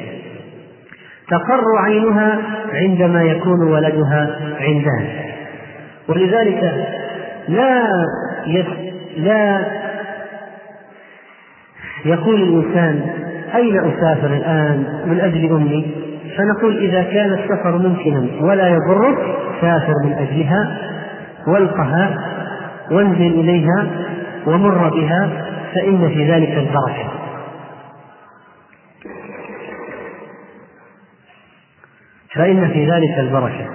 تقر 1.28 1.64
عينها 1.84 2.38
عندما 2.72 3.22
يكون 3.22 3.62
ولدها 3.62 4.38
عندها. 4.60 5.24
ولذلك 6.08 6.86
لا 7.48 7.88
يس 8.46 8.66
لا 9.16 9.66
يقول 12.04 12.42
الإنسان 12.42 13.00
أين 13.54 13.78
أسافر 13.78 14.34
الآن؟ 14.36 15.02
من 15.06 15.20
أجل 15.20 15.50
أمي؟ 15.50 15.86
فنقول 16.38 16.78
إذا 16.78 17.02
كان 17.02 17.32
السفر 17.32 17.78
ممكنا 17.78 18.28
ولا 18.40 18.68
يضرك 18.68 19.18
سافر 19.60 19.92
من 20.04 20.12
أجلها 20.12 20.78
والقها 21.46 22.16
وانزل 22.90 23.40
إليها 23.40 23.86
ومر 24.46 24.88
بها 24.88 25.30
فإن 25.74 26.08
في 26.08 26.32
ذلك 26.32 26.48
البركة. 26.48 27.10
فإن 32.34 32.68
في 32.68 32.90
ذلك 32.90 33.18
البركة. 33.18 33.68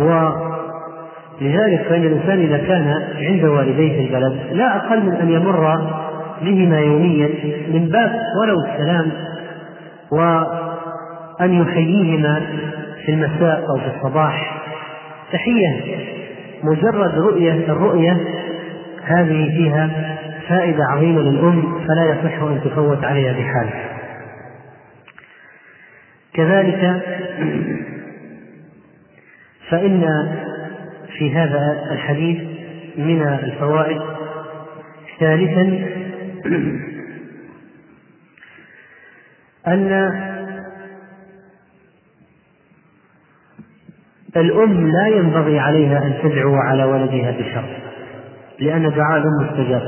ولذلك 0.00 1.82
فإن 1.88 2.02
الإنسان 2.02 2.40
إذا 2.40 2.58
كان 2.58 3.04
عند 3.16 3.44
والديه 3.44 4.06
البلد 4.06 4.52
لا 4.52 4.76
أقل 4.76 5.02
من 5.02 5.12
أن 5.12 5.30
يمر 5.30 6.07
بهما 6.42 6.80
يوميا 6.80 7.28
من 7.68 7.88
باب 7.88 8.12
ولو 8.42 8.56
السلام 8.60 9.12
وأن 10.10 11.62
يحييهما 11.62 12.42
في 13.04 13.12
المساء 13.12 13.64
أو 13.70 13.78
في 13.78 13.96
الصباح. 13.96 14.62
تحية 15.32 15.96
مجرد 16.62 17.18
رؤية 17.18 17.52
الرؤية 17.52 18.16
هذه 19.04 19.56
فيها 19.56 19.90
فائدة 20.48 20.84
عظيمة 20.84 21.20
للأم 21.20 21.86
فلا 21.88 22.04
يصح 22.04 22.42
أن 22.42 22.60
تفوت 22.64 23.04
عليها 23.04 23.32
بحال. 23.32 23.68
كذلك 26.34 27.02
فإن 29.70 30.28
في 31.18 31.34
هذا 31.34 31.88
الحديث 31.92 32.40
من 32.96 33.22
الفوائد. 33.22 34.00
ثالثا 35.20 35.97
أن 39.66 40.12
الأم 44.36 44.90
لا 44.90 45.06
ينبغي 45.06 45.58
عليها 45.58 45.98
أن 45.98 46.14
تدعو 46.22 46.54
على 46.54 46.84
ولدها 46.84 47.30
بشر 47.30 47.64
لأن 48.60 48.82
دعاء 48.82 49.18
الأم 49.18 49.32
مستجاب. 49.42 49.82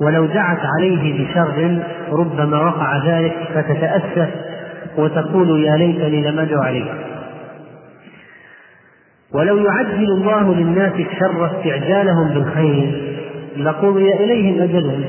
ولو 0.00 0.26
دعت 0.26 0.60
عليه 0.78 1.24
بشر 1.24 1.82
ربما 2.12 2.58
وقع 2.64 3.06
ذلك 3.06 3.36
فتتأسف 3.54 4.28
وتقول 4.96 5.64
يا 5.64 5.76
ليتني 5.76 6.30
لم 6.30 6.38
أدعو 6.38 6.62
عليك. 6.62 7.08
ولو 9.32 9.58
يعجل 9.58 10.10
الله 10.10 10.54
للناس 10.54 10.92
الشر 10.92 11.46
استعجالهم 11.46 12.28
بالخير 12.28 13.07
لقضي 13.56 14.14
إليهم 14.14 14.62
أجلهم. 14.62 15.04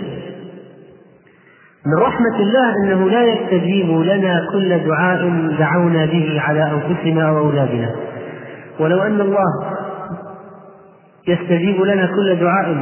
من 1.85 2.01
رحمة 2.01 2.39
الله 2.39 2.73
أنه 2.83 3.09
لا 3.09 3.23
يستجيب 3.23 3.91
لنا 3.91 4.47
كل 4.51 4.79
دعاء 4.79 5.29
دعونا 5.59 6.05
به 6.05 6.41
على 6.41 6.71
أنفسنا 6.71 7.31
وأولادنا. 7.31 7.95
ولو 8.79 9.01
أن 9.01 9.21
الله 9.21 9.45
يستجيب 11.27 11.81
لنا 11.81 12.05
كل 12.05 12.35
دعاء 12.35 12.75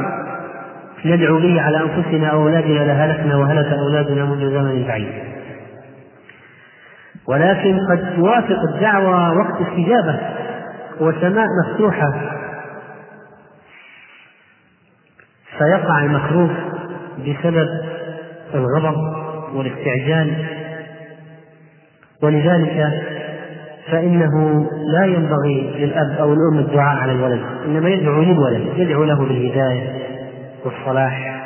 ندعو 1.04 1.38
به 1.38 1.60
على 1.60 1.80
أنفسنا 1.80 2.26
أو 2.26 2.42
أولادنا 2.42 2.78
لهلكنا 2.78 3.36
وهلك 3.36 3.72
أولادنا 3.72 4.24
منذ 4.24 4.50
زمن 4.50 4.84
بعيد. 4.88 5.12
ولكن 7.28 7.78
قد 7.90 8.16
توافق 8.16 8.58
الدعوة 8.74 9.38
وقت 9.38 9.60
استجابة 9.60 10.20
وسماء 11.00 11.46
مفتوحة. 11.64 12.12
فيقع 15.58 16.04
المكروه 16.04 16.50
بسبب 17.18 17.68
الغضب 18.54 18.96
والاستعجال. 19.54 20.46
ولذلك 22.22 23.02
فإنه 23.90 24.66
لا 24.86 25.04
ينبغي 25.04 25.74
للأب 25.78 26.16
أو 26.20 26.32
الأم 26.32 26.58
الدعاء 26.58 26.96
على 26.96 27.12
الولد 27.12 27.40
إنما 27.66 27.88
يدعو 27.88 28.22
للولد 28.22 28.66
يدعو 28.76 29.04
له 29.04 29.24
بالهداية 29.24 29.98
والصلاح. 30.64 31.44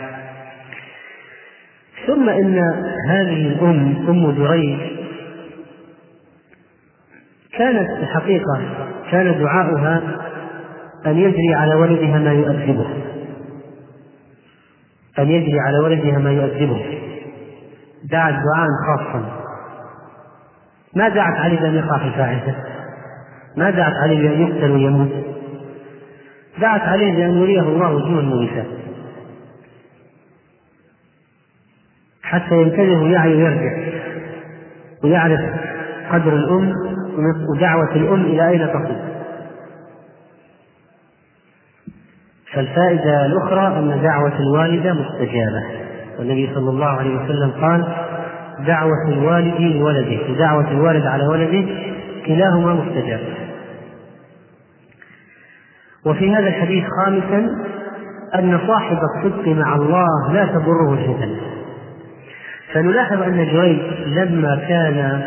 ثم 2.07 2.29
إن 2.29 2.59
هذه 3.09 3.47
الأم 3.47 4.05
أم 4.09 4.31
دريد 4.31 4.79
كانت 7.59 7.91
الحقيقة 7.91 8.61
كان 9.11 9.43
دعاؤها 9.43 10.03
أن 11.07 11.19
يجري 11.19 11.55
على 11.55 11.75
ولدها 11.75 12.19
ما 12.19 12.33
يؤدبه. 12.33 12.87
أن 15.19 15.31
يجري 15.31 15.61
على 15.61 15.79
ولدها 15.79 16.19
ما 16.19 16.33
يؤدبه 16.33 16.85
دعت 18.11 18.35
دعاء 18.35 18.69
خاصا. 18.87 19.43
ما 20.97 21.09
دعت 21.09 21.37
عليه 21.37 21.61
بأن 21.61 21.75
يقع 21.75 21.99
في 21.99 22.05
الفاحشة 22.05 22.55
ما 23.57 23.71
دعت 23.71 23.95
عليه 23.95 24.29
بأن 24.29 24.43
يقتل 24.43 24.71
ويموت. 24.71 25.13
دعت 26.61 26.81
عليه 26.81 27.17
بأن 27.17 27.43
يريه 27.43 27.61
الله 27.61 27.93
وجوه 27.93 28.21
المؤنسات 28.21 28.67
حتى 32.23 32.63
ينتبه 32.63 33.03
ويعي 33.03 33.35
ويرجع. 33.35 33.93
ويعرف 35.05 35.41
قدر 36.13 36.37
الأم 36.37 36.73
ودعوة 37.51 37.97
الأم 37.97 38.21
إلى 38.21 38.49
أين 38.49 38.69
تصل 38.69 39.12
فالفائدة 42.55 43.27
الأخرى 43.27 43.67
أن 43.79 44.03
دعوة 44.03 44.33
الوالدة 44.41 44.93
مستجابة. 44.93 45.63
والنبي 46.19 46.51
صلى 46.55 46.71
الله 46.71 46.87
عليه 46.87 47.17
وسلم 47.17 47.51
قال 47.51 47.85
دعوة 48.67 49.09
الوالد 49.09 49.61
لولده 49.61 50.19
ودعوة 50.31 50.71
الوالد 50.71 51.07
على 51.07 51.27
ولده 51.27 51.69
كلاهما 52.27 52.75
مستجاب. 52.75 53.21
وفي 56.07 56.35
هذا 56.35 56.49
الحديث 56.49 56.85
خامسا 56.97 57.49
أن 58.35 58.61
صاحب 58.67 58.99
الصدق 59.15 59.49
مع 59.49 59.75
الله 59.75 60.33
لا 60.33 60.47
تضره 60.47 60.95
الفتن 60.95 61.37
فنلاحظ 62.73 63.23
أن 63.23 63.37
جريج 63.53 63.81
لما 64.07 64.63
كان 64.69 65.23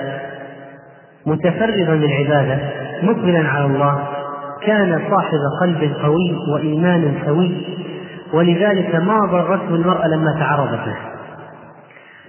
متفرغا 1.25 1.95
للعبادة 1.95 2.59
مقبلا 3.03 3.49
على 3.49 3.65
الله 3.65 4.07
كان 4.61 5.01
صاحب 5.09 5.39
قلب 5.61 5.93
قوي 6.03 6.35
وإيمان 6.53 7.13
سوي. 7.25 7.51
ولذلك 8.33 8.95
ما 8.95 9.19
ضرته 9.19 9.75
المرأة 9.75 10.07
لما 10.07 10.35
تعرضت 10.39 10.87
له. 10.87 10.97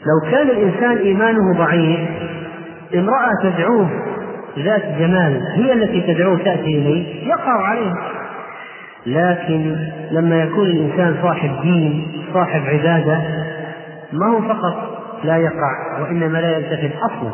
لو 0.06 0.30
كان 0.30 0.50
الإنسان 0.50 0.96
إيمانه 0.96 1.58
ضعيف 1.58 2.00
امرأة 2.94 3.30
تدعوه 3.42 3.88
ذات 4.58 4.82
جمال 4.98 5.42
هي 5.54 5.72
التي 5.72 6.14
تدعوه 6.14 6.38
تأتي 6.38 6.78
إليه 6.78 7.28
يقع 7.28 7.62
عليه. 7.62 7.92
لكن 9.06 9.76
لما 10.10 10.42
يكون 10.42 10.66
الإنسان 10.66 11.16
صاحب 11.22 11.50
دين 11.62 12.08
صاحب 12.34 12.62
عبادة 12.66 13.22
ما 14.12 14.26
هو 14.26 14.40
فقط 14.42 14.98
لا 15.24 15.36
يقع 15.36 16.00
وإنما 16.00 16.38
لا 16.38 16.58
يلتفت 16.58 16.96
أصلا. 16.96 17.32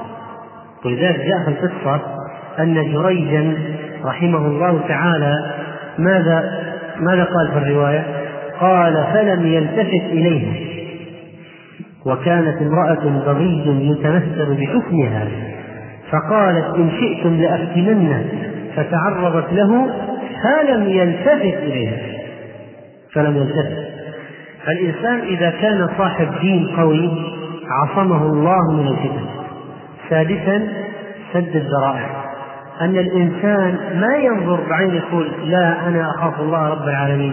ولذلك 0.85 1.21
جاء 1.21 1.43
في 1.45 1.49
القصة 1.49 2.01
أن 2.59 2.93
جريجا 2.93 3.57
رحمه 4.05 4.47
الله 4.47 4.81
تعالى 4.89 5.55
ماذا 5.99 6.63
ماذا 7.01 7.25
قال 7.25 7.49
في 7.53 7.59
الرواية؟ 7.59 8.07
قال 8.61 9.05
فلم 9.13 9.47
يلتفت 9.47 10.05
إليها. 10.13 10.55
وكانت 12.07 12.63
امرأة 12.63 13.23
بغي 13.27 13.89
يتمثل 13.91 14.55
بحسنها 14.55 15.29
فقالت 16.11 16.77
إن 16.77 16.91
شئتم 17.01 17.41
لأفتننه 17.41 18.25
فتعرضت 18.77 19.53
له 19.53 19.91
فلم 20.43 20.89
يلتفت 20.89 21.63
إليها. 21.63 21.99
فلم 23.15 23.37
يلتفت. 23.37 23.93
فالإنسان 24.67 25.21
إذا 25.21 25.51
كان 25.51 25.89
صاحب 25.99 26.29
دين 26.41 26.67
قوي 26.77 27.11
عصمه 27.71 28.27
الله 28.27 28.73
من 28.73 28.89
الفتن. 28.89 29.27
سادسا 30.11 30.69
سد 31.33 31.57
الذرائع. 31.57 32.32
أن 32.81 32.99
الإنسان 32.99 34.01
ما 34.01 34.17
ينظر 34.17 34.61
بعين 34.71 34.95
يقول 34.95 35.31
لا 35.45 35.89
أنا 35.89 36.11
أخاف 36.11 36.41
الله 36.41 36.69
رب 36.69 36.89
العالمين. 36.89 37.33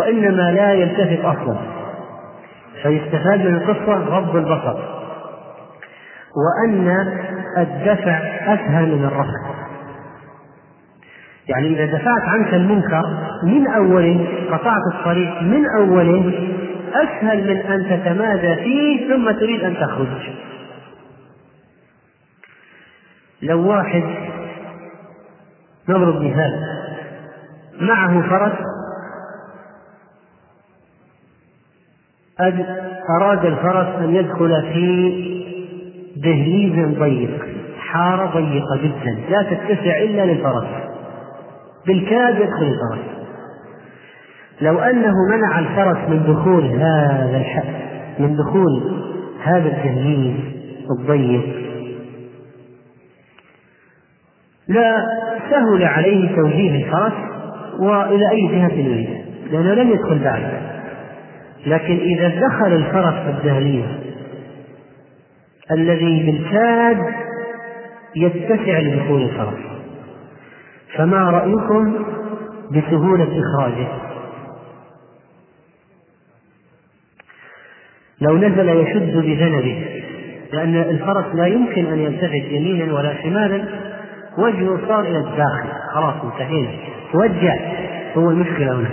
وإنما 0.00 0.52
لا 0.52 0.72
يلتفت 0.72 1.24
أصلا. 1.24 1.58
فيستفاد 2.82 3.40
من 3.40 3.54
القصة 3.54 3.94
غض 3.94 4.36
البصر. 4.36 4.78
وأن 6.36 7.08
الدفع 7.58 8.18
أسهل 8.54 8.88
من 8.88 9.04
الرفع. 9.04 9.54
يعني 11.48 11.68
إذا 11.68 11.86
دفعت 11.98 12.22
عنك 12.22 12.54
المنكر 12.54 13.02
من 13.44 13.66
أوله 13.66 14.26
قطعت 14.50 14.82
الطريق 14.94 15.42
من 15.42 15.64
أوله 15.78 16.32
أسهل 16.94 17.44
من 17.44 17.56
أن 17.56 17.86
تتمادى 17.90 18.54
فيه 18.56 19.14
ثم 19.14 19.30
تريد 19.30 19.64
أن 19.64 19.74
تخرج. 19.76 20.06
لو 23.44 23.68
واحد 23.68 24.02
نضرب 25.88 26.22
مثال 26.22 26.60
معه 27.80 28.22
فرس 28.30 28.58
أراد 33.20 33.44
الفرس 33.44 33.86
أن 33.86 34.14
يدخل 34.14 34.62
في 34.72 35.10
دهليز 36.16 36.98
ضيق 36.98 37.46
حارة 37.78 38.40
ضيقة 38.40 38.76
جدا 38.82 39.20
لا 39.30 39.42
تتسع 39.42 39.98
إلا 39.98 40.26
للفرس 40.26 40.66
بالكاد 41.86 42.34
يدخل 42.40 42.66
الفرس. 42.66 43.14
لو 44.60 44.78
أنه 44.78 45.12
منع 45.30 45.58
الفرس 45.58 46.08
من 46.08 46.22
دخول 46.22 46.66
هذا 46.66 47.36
الحق 47.36 47.84
من 48.18 48.36
دخول 48.36 49.02
هذا 49.42 49.68
الدهليز 49.68 50.36
الضيق 50.90 51.63
لا 54.68 55.06
سهل 55.50 55.84
عليه 55.84 56.36
توجيه 56.36 56.84
الفرس 56.84 57.12
وإلى 57.78 58.30
أي 58.30 58.46
جهة 58.46 58.72
يريد 58.72 59.24
لأنه 59.50 59.74
لم 59.74 59.90
يدخل 59.90 60.18
بعد 60.18 60.42
لكن 61.66 61.96
إذا 61.96 62.28
دخل 62.28 62.72
الفرس 62.72 63.14
في 63.14 63.30
الدهليز 63.30 63.84
الذي 65.70 66.22
بالكاد 66.26 66.98
يتسع 68.16 68.78
لدخول 68.78 69.22
الفرس 69.22 69.58
فما 70.96 71.30
رأيكم 71.30 71.94
بسهولة 72.70 73.28
إخراجه؟ 73.40 73.88
لو 78.20 78.36
نزل 78.36 78.68
يشد 78.68 79.16
بذنبه 79.16 80.02
لأن 80.52 80.76
الفرس 80.76 81.34
لا 81.34 81.46
يمكن 81.46 81.86
أن 81.86 81.98
يلتفت 81.98 82.52
يمينا 82.52 82.94
ولا 82.94 83.22
شمالا 83.22 83.64
وجهه 84.38 84.88
صار 84.88 85.00
إلى 85.00 85.18
الداخل. 85.18 85.68
خلاص 85.94 86.14
انتهينا. 86.24 86.70
توجه 87.12 87.54
هو 88.16 88.30
المشكلة 88.30 88.72
هنا. 88.72 88.90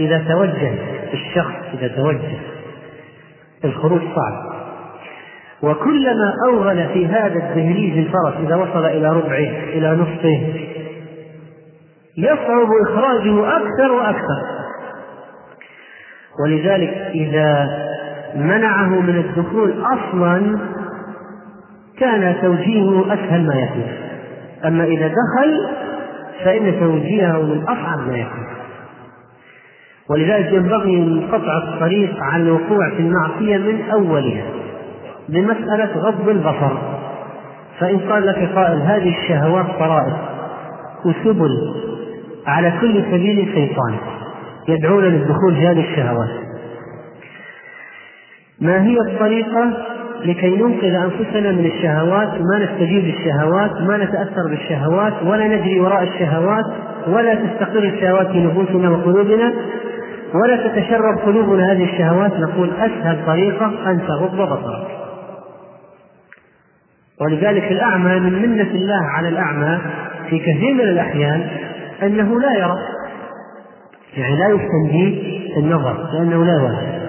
إذا 0.00 0.18
توجه 0.28 0.72
الشخص 1.12 1.54
إذا 1.74 1.88
توجه 1.88 2.38
الخروج 3.64 4.00
صعب. 4.00 4.48
وكلما 5.62 6.34
أوغل 6.48 6.88
في 6.88 7.06
هذا 7.06 7.34
الدهليز 7.34 7.98
الفرس 7.98 8.34
إذا 8.46 8.56
وصل 8.56 8.86
إلى 8.86 9.12
ربعه 9.12 9.50
إلى 9.72 9.90
نصفه 9.96 10.68
يصعب 12.16 12.68
إخراجه 12.82 13.56
أكثر 13.56 13.92
وأكثر. 13.92 14.42
ولذلك 16.44 16.90
إذا 17.14 17.68
منعه 18.36 19.00
من 19.00 19.18
الدخول 19.18 19.74
أصلا 19.82 20.58
كان 21.98 22.36
توجيهه 22.42 23.14
أسهل 23.14 23.46
ما 23.46 23.54
يكون. 23.54 24.07
أما 24.64 24.84
إذا 24.84 25.08
دخل 25.08 25.68
فإن 26.44 26.80
توجيهه 26.80 27.42
من 27.42 27.62
أصعب 27.62 27.98
ما 28.08 28.16
يكون. 28.16 28.46
ولذلك 30.10 30.52
ينبغي 30.52 31.26
قطع 31.32 31.58
الطريق 31.58 32.16
عن 32.20 32.40
الوقوع 32.40 32.90
في 32.90 32.98
المعصية 33.00 33.56
من 33.56 33.90
أولها 33.90 34.44
بمسألة 35.28 35.90
غض 35.96 36.28
البصر. 36.28 36.78
فإن 37.80 37.98
قال 37.98 38.26
لك 38.26 38.52
قائل 38.54 38.80
هذه 38.80 39.18
الشهوات 39.18 39.66
طرائق 39.78 40.16
وسبل 41.04 41.50
على 42.46 42.72
كل 42.80 43.02
سبيل 43.02 43.50
شيطان 43.54 43.96
يدعون 44.68 45.04
للدخول 45.04 45.54
في 45.54 45.66
هذه 45.66 45.90
الشهوات. 45.90 46.30
ما 48.60 48.82
هي 48.82 48.96
الطريقة؟ 49.00 49.86
لكي 50.24 50.56
ننقذ 50.56 50.94
أنفسنا 50.94 51.52
من 51.52 51.66
الشهوات 51.66 52.28
ما 52.28 52.58
نستجيب 52.58 53.04
للشهوات 53.04 53.72
ما 53.72 53.96
نتأثر 53.96 54.48
بالشهوات 54.48 55.12
ولا 55.22 55.48
نجري 55.48 55.80
وراء 55.80 56.02
الشهوات 56.02 56.64
ولا 57.06 57.34
تستقر 57.34 57.82
الشهوات 57.82 58.26
في 58.26 58.44
نفوسنا 58.44 58.90
وقلوبنا 58.90 59.52
ولا 60.34 60.68
تتشرب 60.68 61.18
قلوبنا 61.18 61.72
هذه 61.72 61.84
الشهوات. 61.84 62.32
نقول 62.32 62.70
أسهل 62.70 63.26
طريقة 63.26 63.90
أن 63.90 64.00
تغض 64.08 64.36
بصرك. 64.36 64.88
ولذلك 67.20 67.72
الأعمى 67.72 68.20
من 68.20 68.42
منة 68.42 68.70
الله 68.70 69.02
على 69.16 69.28
الأعمى 69.28 69.78
في 70.30 70.38
كثير 70.38 70.74
من 70.74 70.80
الأحيان 70.80 71.46
أنه 72.02 72.40
لا 72.40 72.52
يرى. 72.58 72.78
يعني 74.16 74.36
لا 74.36 74.48
يستنجي 74.48 75.38
النظر 75.56 76.08
لأنه 76.12 76.44
لا 76.44 76.52
يرى. 76.52 77.00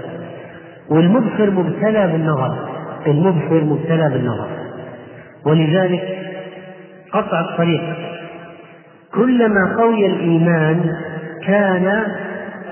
والمبصر 0.89 1.52
مبتلى 1.52 2.08
بالنظر. 2.08 2.69
المبصر 3.08 3.64
مبتلى 3.64 4.10
بالنظر. 4.10 4.48
ولذلك 5.46 6.18
قطع 7.12 7.40
الطريق. 7.40 7.82
كلما 9.14 9.76
قوي 9.78 10.06
الإيمان 10.06 10.96
كان 11.46 12.04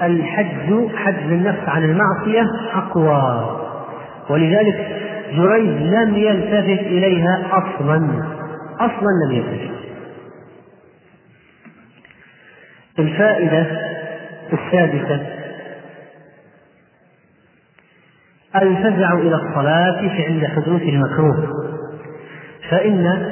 الحج 0.03 0.87
حجز 0.95 1.31
النفس 1.31 1.69
عن 1.69 1.83
المعصية 1.83 2.43
أقوى. 2.73 3.59
ولذلك 4.29 5.01
جريج 5.35 5.69
لم 5.69 6.15
يلتفت 6.15 6.87
إليها 6.87 7.43
أصلا 7.51 8.09
أصلا 8.79 9.09
لم 9.25 9.31
يلتفت. 9.31 9.77
الفائدة 12.99 13.65
السادسة 14.53 15.36
الفزع 18.61 19.13
إلى 19.13 19.35
الصلاة 19.35 20.01
عند 20.27 20.45
حدوث 20.45 20.81
المكروه. 20.81 21.47
فإن 22.69 23.27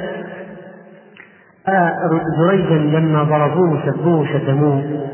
جريجا 2.38 2.98
لما 2.98 3.22
ضربوه 3.22 3.72
وسبوه 3.72 4.20
وشتموه 4.20 5.06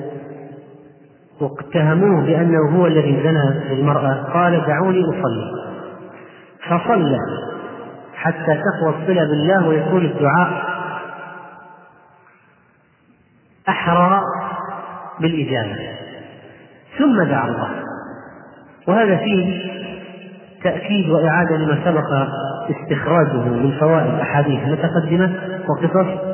واتهموه 1.41 2.27
بأنه 2.27 2.71
هو 2.77 2.87
الذي 2.87 3.23
زنى 3.23 3.69
بالمرأة 3.69 4.15
قال 4.33 4.67
دعوني 4.67 5.05
أصلي. 5.05 5.53
فصلى 6.69 7.19
حتى 8.15 8.47
تقوى 8.47 8.95
الصلة 9.03 9.25
بالله 9.25 9.69
ويكون 9.69 10.05
الدعاء. 10.05 10.73
أحرى 13.69 14.21
بالإجابة. 15.21 15.77
ثم 16.99 17.23
دعا 17.23 17.49
الله. 17.49 17.71
وهذا 18.89 19.17
فيه 19.17 19.73
تأكيد 20.65 21.11
وإعادة 21.11 21.57
لما 21.57 21.79
سبق 21.85 22.29
استخراجه 22.71 23.49
من 23.49 23.73
فوائد 23.81 24.15
أحاديث 24.21 24.61
متقدمة 24.69 25.33
وقصص 25.69 26.33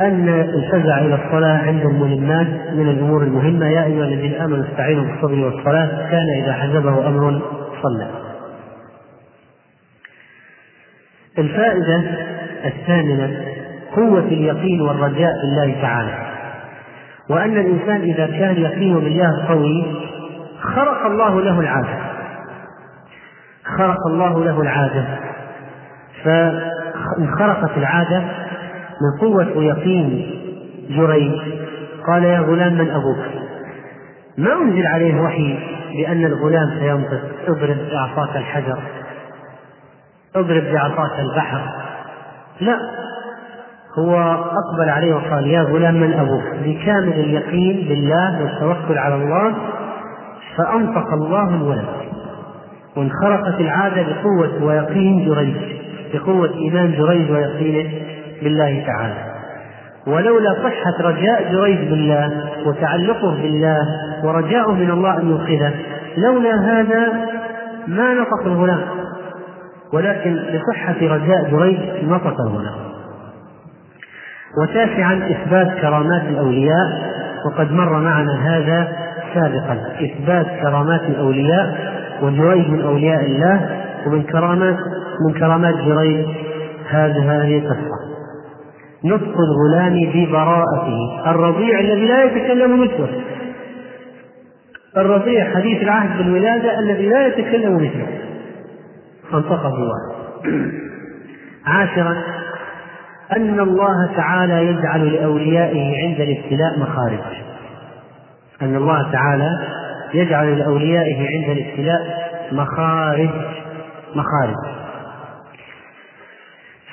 أن 0.00 0.28
الفزع 0.28 0.98
إلى 0.98 1.14
الصلاة 1.14 1.58
عند 1.58 1.80
المهمات 1.80 2.46
من 2.72 2.88
الأمور 2.88 3.22
المهمة. 3.22 3.66
يا 3.66 3.84
أيها 3.84 4.04
الذين 4.04 4.34
آمنوا 4.34 4.64
استعينوا 4.64 5.04
بالصبر 5.04 5.44
والصلاة. 5.44 6.10
كان 6.10 6.42
إذا 6.42 6.52
حزبه 6.52 7.08
أمر 7.08 7.42
صلى. 7.82 8.06
الفائدة 11.38 12.02
الثامنة 12.64 13.44
قوة 13.96 14.18
اليقين 14.18 14.80
والرجاء 14.80 15.32
بالله 15.42 15.80
تعالى. 15.82 16.26
وأن 17.30 17.58
الإنسان 17.58 18.00
إذا 18.00 18.26
كان 18.26 18.56
يقينه 18.56 19.00
بالله 19.00 19.46
قوي 19.48 19.84
خرق 20.60 21.06
الله 21.06 21.40
له 21.40 21.60
العادة. 21.60 22.03
خرق 23.64 24.06
الله 24.06 24.44
له 24.44 24.60
العادة 24.60 25.04
فانخرقت 26.24 27.76
العادة 27.76 28.24
من 29.00 29.20
قوة 29.20 29.58
ويقين 29.58 30.30
جريج 30.90 31.32
قال 32.06 32.24
يا 32.24 32.40
غلام 32.40 32.74
من 32.74 32.90
أبوك؟ 32.90 33.24
ما 34.38 34.52
أنزل 34.52 34.86
عليه 34.86 35.20
وحي 35.20 35.58
بأن 35.96 36.24
الغلام 36.24 36.70
سينطق؟ 36.78 37.20
اضرب 37.48 37.76
بعصاك 37.92 38.36
الحجر. 38.36 38.78
اضرب 40.36 40.64
بعصاك 40.72 41.20
البحر. 41.20 41.60
لا 42.60 42.78
هو 43.98 44.16
أقبل 44.32 44.88
عليه 44.88 45.14
وقال 45.14 45.46
يا 45.46 45.62
غلام 45.62 45.94
من 45.94 46.12
أبوك؟ 46.12 46.44
بكامل 46.64 47.12
اليقين 47.12 47.88
بالله 47.88 48.42
والتوكل 48.42 48.98
على 48.98 49.14
الله 49.14 49.54
فأنطق 50.56 51.12
الله 51.12 51.48
الولد. 51.48 52.03
وانخرقت 52.96 53.60
العادة 53.60 54.02
بقوة 54.02 54.64
ويقين 54.64 55.24
جريج 55.24 55.56
بقوة 56.14 56.54
إيمان 56.54 56.92
جريج 56.92 57.30
ويقينه 57.30 57.90
بالله 58.42 58.84
تعالى. 58.86 59.34
ولولا 60.06 60.54
صحة 60.54 61.08
رجاء 61.08 61.52
جريج 61.52 61.88
بالله 61.88 62.30
وتعلقه 62.66 63.34
بالله 63.42 63.78
ورجاؤه 64.24 64.74
من 64.74 64.90
الله 64.90 65.18
أن 65.20 65.30
ينقذه 65.30 65.74
لولا 66.16 66.54
هذا 66.54 67.12
ما 67.88 68.14
نطق 68.14 68.46
الغلام 68.46 68.80
ولكن 69.92 70.32
لصحة 70.32 70.96
رجاء 71.02 71.50
جريج 71.50 71.78
نطق 72.04 72.40
الغلام 72.40 72.74
وتاسعا 74.62 75.14
إثبات 75.30 75.80
كرامات 75.80 76.22
الأولياء 76.22 77.14
وقد 77.46 77.72
مر 77.72 78.00
معنا 78.00 78.56
هذا 78.56 78.88
سابقا. 79.34 79.78
إثبات 80.04 80.46
كرامات 80.62 81.00
الأولياء 81.00 81.93
وجريج 82.22 82.68
من 82.68 82.80
أولياء 82.80 83.20
الله 83.20 83.84
ومن 84.06 84.22
كرامات 84.22 84.76
من 85.26 85.34
كرامات 85.38 85.74
جريج 85.74 86.26
هذه 86.88 87.42
هذه 87.42 87.58
القصة. 87.58 88.14
نطق 89.04 89.34
الغلام 89.38 90.12
ببراءته 90.14 91.30
الرضيع 91.30 91.80
الذي 91.80 92.06
لا 92.06 92.24
يتكلم 92.24 92.80
مثله. 92.80 93.08
الرضيع 94.96 95.54
حديث 95.54 95.82
العهد 95.82 96.18
بالولادة 96.18 96.78
الذي 96.78 97.08
لا 97.08 97.26
يتكلم 97.26 97.74
مثله. 97.74 98.06
فانطقه 99.32 99.74
الله. 99.74 100.14
عاشرا. 101.66 102.16
أن 103.36 103.60
الله 103.60 104.16
تعالى 104.16 104.66
يجعل 104.66 105.12
لأوليائه 105.12 106.04
عند 106.04 106.20
الابتلاء 106.20 106.78
مخارج 106.78 107.18
أن 108.62 108.76
الله 108.76 109.12
تعالى 109.12 109.50
يجعل 110.14 110.58
لأوليائه 110.58 111.16
عند 111.16 111.58
الابتلاء 111.58 112.30
مخارج 112.52 113.30
مخارج. 114.14 114.56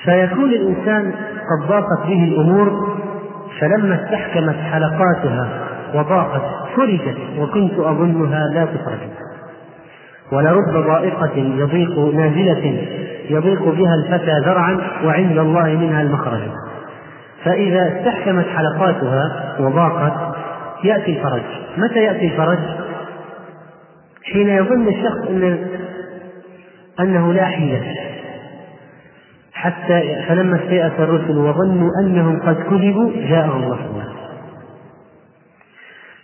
فيكون 0.04 0.50
الإنسان 0.50 1.12
قد 1.12 1.68
ضاقت 1.68 2.06
به 2.06 2.24
الأمور 2.24 2.98
فلما 3.60 4.04
استحكمت 4.04 4.56
حلقاتها 4.72 5.48
وضاقت 5.94 6.42
فرجت 6.76 7.16
وكنت 7.38 7.78
أظنها 7.78 8.46
لا 8.54 8.64
تفرج. 8.64 8.98
ولرب 10.32 10.86
ضائقة 10.86 11.36
يضيق 11.36 11.98
نازلة 11.98 12.86
يضيق 13.30 13.68
بها 13.68 13.94
الفتى 13.94 14.40
ذرعا 14.46 14.78
وعند 15.04 15.38
الله 15.38 15.68
منها 15.68 16.02
المخرج. 16.02 16.40
فإذا 17.44 17.88
استحكمت 17.88 18.46
حلقاتها 18.46 19.54
وضاقت 19.60 20.36
يأتي 20.84 21.18
الفرج. 21.18 21.42
متى 21.78 21.98
يأتي 21.98 22.26
الفرج؟ 22.26 22.58
حين 24.24 24.48
يظن 24.48 24.88
الشخص 24.88 25.28
أن 25.28 25.68
أنه 27.00 27.32
لا 27.32 27.44
حيلة. 27.44 27.96
حتى 29.52 30.24
فلما 30.28 30.56
استيأس 30.56 30.92
الرسل 30.98 31.38
وظنوا 31.38 31.88
أنهم 32.00 32.40
قد 32.40 32.54
كذبوا 32.54 33.12
جاءهم 33.28 33.64
نصرنا 33.64 34.12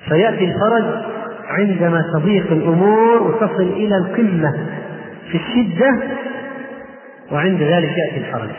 فيأتي 0.09 0.45
الفرج 0.45 0.85
عندما 1.49 2.05
تضيق 2.13 2.53
الأمور 2.53 3.23
وتصل 3.23 3.63
إلى 3.63 3.97
القمة 3.97 4.67
في 5.31 5.39
الشدة 5.39 5.99
وعند 7.33 7.63
ذلك 7.63 7.91
يأتي 7.99 8.19
الفرج. 8.19 8.51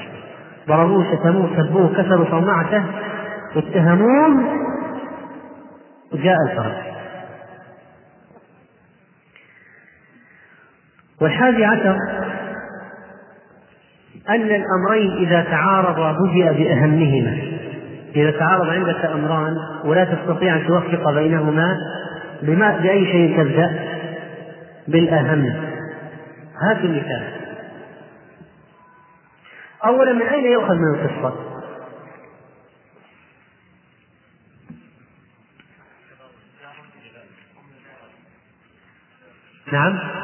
ضربوه 0.68 1.06
شتموه 1.12 1.50
سبوه 1.58 1.94
كسروا 1.94 2.26
صومعته 2.32 2.84
اتهموه 3.56 4.44
وجاء 6.14 6.36
الفرج. 6.52 6.99
والحادي 11.22 11.66
عشر 11.66 11.98
أن 14.30 14.42
الأمرين 14.42 15.28
إذا 15.28 15.44
تعارضا 15.44 16.12
بدأ 16.12 16.52
بأهمهما. 16.52 17.38
إذا 18.16 18.32
تعارض 18.32 18.70
عندك 18.70 19.06
أمران 19.06 19.58
ولا 19.86 20.04
تستطيع 20.04 20.56
أن 20.56 20.68
توفق 20.68 21.12
بينهما 21.12 21.78
بما 22.42 22.78
بأي 22.78 23.06
شيء 23.06 23.38
تبدأ؟ 23.38 23.80
بالأهم. 24.88 25.54
هات 26.62 26.78
المثال. 26.78 27.24
أولا 29.86 30.14
من 30.14 30.22
أين 30.22 30.46
يؤخذ 30.46 30.76
من 30.76 30.96
القصة؟ 30.96 31.34
نعم. 39.72 40.19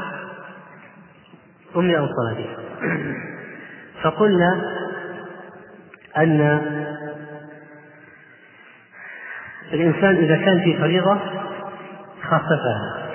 أمي 1.78 1.98
أو 1.98 2.08
صلاتي. 2.08 2.58
فقلنا 4.04 4.62
أن 6.18 6.62
الإنسان 9.74 10.16
إذا 10.16 10.36
كان 10.36 10.64
في 10.64 10.78
فريضة 10.78 11.18
خففها. 12.22 13.10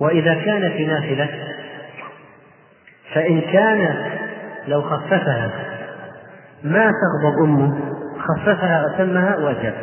وإذا 0.00 0.34
كان 0.34 0.70
في 0.70 0.86
نافلة 0.86 1.28
فإن 3.14 3.40
كان 3.40 4.10
لو 4.66 4.82
خففها 4.82 5.50
ما 6.62 6.90
تغضب 6.90 7.44
أمه 7.44 7.94
خففها 8.18 8.84
وأتمها 8.84 9.36
وجب. 9.36 9.74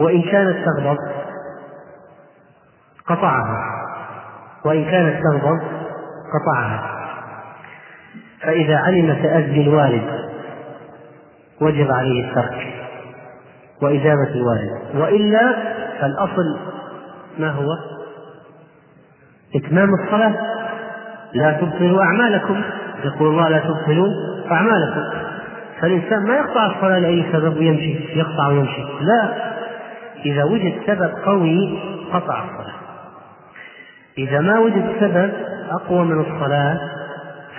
وإن 0.00 0.22
كانت 0.22 0.56
تغضب 0.66 0.96
قطعها. 3.06 3.58
وإن 4.64 4.84
كانت 4.84 5.22
تغضب 5.22 5.81
قطعها. 6.34 7.08
فإذا 8.42 8.76
علم 8.76 9.22
تأذي 9.22 9.62
الوالد 9.62 10.28
وجب 11.60 11.90
عليه 11.90 12.28
الترك 12.28 12.74
وإجابة 13.82 14.28
الوالد. 14.34 14.70
وإلا 14.94 15.54
فالأصل 16.00 16.58
ما 17.38 17.50
هو؟ 17.50 17.68
إتمام 19.56 19.88
الصلاة. 19.94 20.34
لا 21.34 21.52
تبطلوا 21.52 22.02
أعمالكم. 22.02 22.62
يقول 23.04 23.28
الله 23.28 23.48
لا 23.48 23.58
تبطلوا 23.58 24.08
أعمالكم. 24.50 25.02
فالإنسان 25.80 26.26
ما 26.26 26.34
يقطع 26.34 26.66
الصلاة 26.66 26.98
لأي 26.98 27.24
سبب 27.32 27.56
ويمشي 27.56 28.18
يقطع 28.18 28.48
ويمشي. 28.48 28.82
لا. 29.00 29.52
إذا 30.26 30.44
وجد 30.44 30.80
سبب 30.86 31.10
قوي 31.24 31.78
قطع 32.12 32.44
الصلاة. 32.44 32.74
إذا 34.18 34.40
ما 34.40 34.58
وجد 34.58 34.96
سبب 35.00 35.32
أقوى 35.74 36.04
من 36.04 36.20
الصلاة 36.20 36.80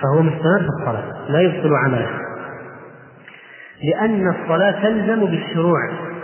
فهو 0.02 0.22
مستمر 0.22 0.58
في 0.58 0.68
الصلاة 0.80 1.04
لا 1.28 1.40
يبطل 1.40 1.74
عمله. 1.86 2.08
لأن 3.82 4.34
الصلاة 4.34 4.70
تلزم 4.82 5.26
بالشروع 5.26 5.78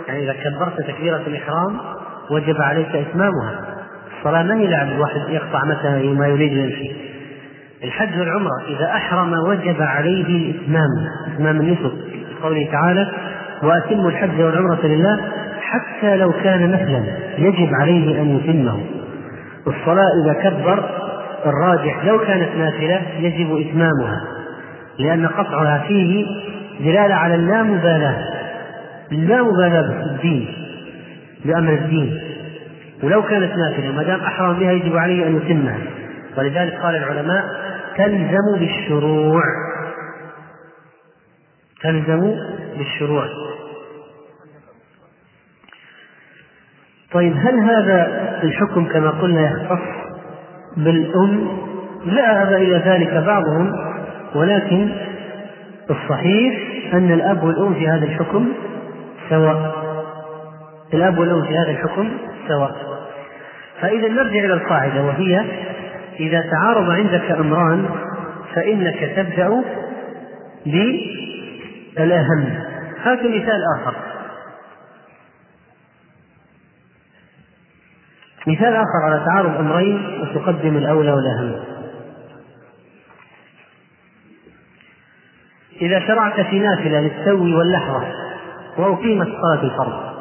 يعني 0.07 0.23
إذا 0.23 0.33
كبرت 0.33 0.81
تكبيرة 0.81 1.21
الإحرام 1.27 1.77
وجب 2.31 2.61
عليك 2.61 2.95
إتمامها. 2.95 3.59
الصلاة 4.17 4.43
ما 4.43 4.55
هي 4.55 4.67
لعب 4.67 4.87
الواحد 4.87 5.21
يقطع 5.29 5.65
متى 5.65 6.13
ما 6.13 6.27
يريد 6.27 6.51
يمشي 6.51 6.91
الحج 7.83 8.19
والعمرة 8.19 8.61
إذا 8.67 8.85
أحرم 8.85 9.33
وجب 9.33 9.81
عليه 9.81 10.25
الإتمام 10.25 10.89
إتمام 11.33 11.61
النسك. 11.61 11.91
قوله 12.43 12.71
تعالى 12.71 13.11
وأتموا 13.63 14.09
الحج 14.09 14.41
والعمرة 14.41 14.85
لله 14.85 15.19
حتى 15.61 16.15
لو 16.15 16.31
كان 16.31 16.71
نفلا 16.71 17.03
يجب 17.37 17.69
عليه 17.81 18.21
أن 18.21 18.35
يتمه. 18.37 18.79
الصلاة 19.67 20.09
إذا 20.23 20.33
كبر 20.33 20.89
الراجح 21.45 22.05
لو 22.05 22.19
كانت 22.19 22.55
نافلة 22.55 23.01
يجب 23.19 23.57
إتمامها 23.57 24.21
لأن 24.99 25.27
قطعها 25.27 25.83
فيه 25.87 26.25
دلالة 26.79 27.15
على 27.15 27.35
اللامبالاة 27.35 28.41
اللامبالاة 29.11 29.81
بالدين 29.81 30.47
بأمر 31.45 31.73
الدين. 31.73 32.21
ولو 33.03 33.23
كانت 33.23 33.51
نافلة 33.57 33.91
ما 33.91 34.03
دام 34.03 34.19
أحرم 34.19 34.59
بها 34.59 34.71
يجب 34.71 34.97
عليه 34.97 35.27
أن 35.27 35.37
يتمها. 35.37 35.77
ولذلك 36.37 36.73
قال 36.73 36.95
العلماء 36.95 37.45
تلزم 37.97 38.59
بالشروع. 38.59 39.43
تلزم 41.81 42.35
بالشروع. 42.77 43.25
طيب 47.11 47.33
هل 47.37 47.59
هذا 47.59 48.07
الحكم 48.43 48.85
كما 48.85 49.09
قلنا 49.09 49.41
يختص 49.41 50.00
بالأم 50.77 51.47
ذهب 52.07 52.53
إلى 52.53 52.77
ذلك 52.85 53.13
بعضهم 53.13 53.73
ولكن 54.35 54.91
الصحيح 55.89 56.55
أن 56.93 57.11
الأب 57.11 57.43
والأم 57.43 57.73
في 57.73 57.87
هذا 57.87 58.05
الحكم 58.05 58.47
سواء. 59.29 59.75
الأب 60.93 61.17
والأم 61.17 61.43
في 61.43 61.57
هذا 61.57 61.71
الحكم 61.71 62.09
سواء. 62.47 62.75
فإذا 63.81 64.07
نرجع 64.07 64.39
إلى 64.39 64.53
القاعدة 64.53 65.03
وهي 65.03 65.45
إذا 66.19 66.43
تعارض 66.51 66.89
عندك 66.89 67.31
أمران 67.31 67.85
فإنك 68.55 69.11
تبدأ 69.15 69.63
بالأهم 70.65 72.45
هات 73.03 73.19
مثال 73.19 73.59
آخر. 73.77 74.10
مثال 78.47 78.75
آخر 78.75 79.03
على 79.03 79.25
تعارض 79.25 79.59
أمرين 79.59 80.21
وتقدم 80.21 80.77
الأولى 80.77 81.11
والأهم 81.11 81.63
إذا 85.81 85.99
شرعت 85.99 86.41
في 86.41 86.59
نافلة 86.59 86.99
للسو 86.99 87.57
واللحظة 87.57 88.03
وأقيمت 88.77 89.27
صلاة 89.27 89.63
الفرض 89.63 90.11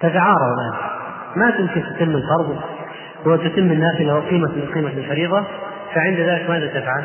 تتعارض 0.00 0.58
الآن 0.58 0.94
ما 1.36 1.50
تمكن 1.50 1.82
تتم 1.82 2.10
الفرض 2.10 2.60
وتتم 3.26 3.72
النافلة 3.72 4.14
وأقيمت 4.14 4.50
أقيمت 4.70 4.92
الفريضة 4.94 5.44
فعند 5.94 6.16
ذلك 6.18 6.50
ماذا 6.50 6.66
تفعل؟ 6.66 7.04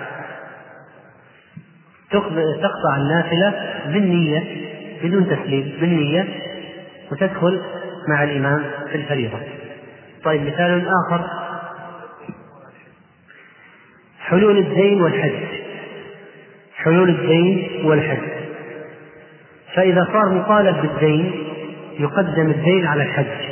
تقطع 2.61 2.97
النافلة 2.97 3.53
بالنية 3.86 4.43
بدون 5.03 5.26
تسليم 5.26 5.74
بالنية 5.82 6.28
وتدخل 7.11 7.61
مع 8.07 8.24
الإمام 8.24 8.63
في 8.91 8.95
الفريضة. 8.95 9.38
طيب 10.24 10.41
مثال 10.41 10.88
آخر. 11.05 11.26
حلول 14.20 14.57
الدين 14.57 15.01
والحج. 15.01 15.43
حلول 16.76 17.09
الدين 17.09 17.82
والحج. 17.86 18.30
فإذا 19.76 20.07
صار 20.13 20.30
مطالب 20.30 20.82
بالدين 20.82 21.47
يقدم 21.99 22.49
الدين 22.49 22.86
على 22.86 23.03
الحج. 23.03 23.49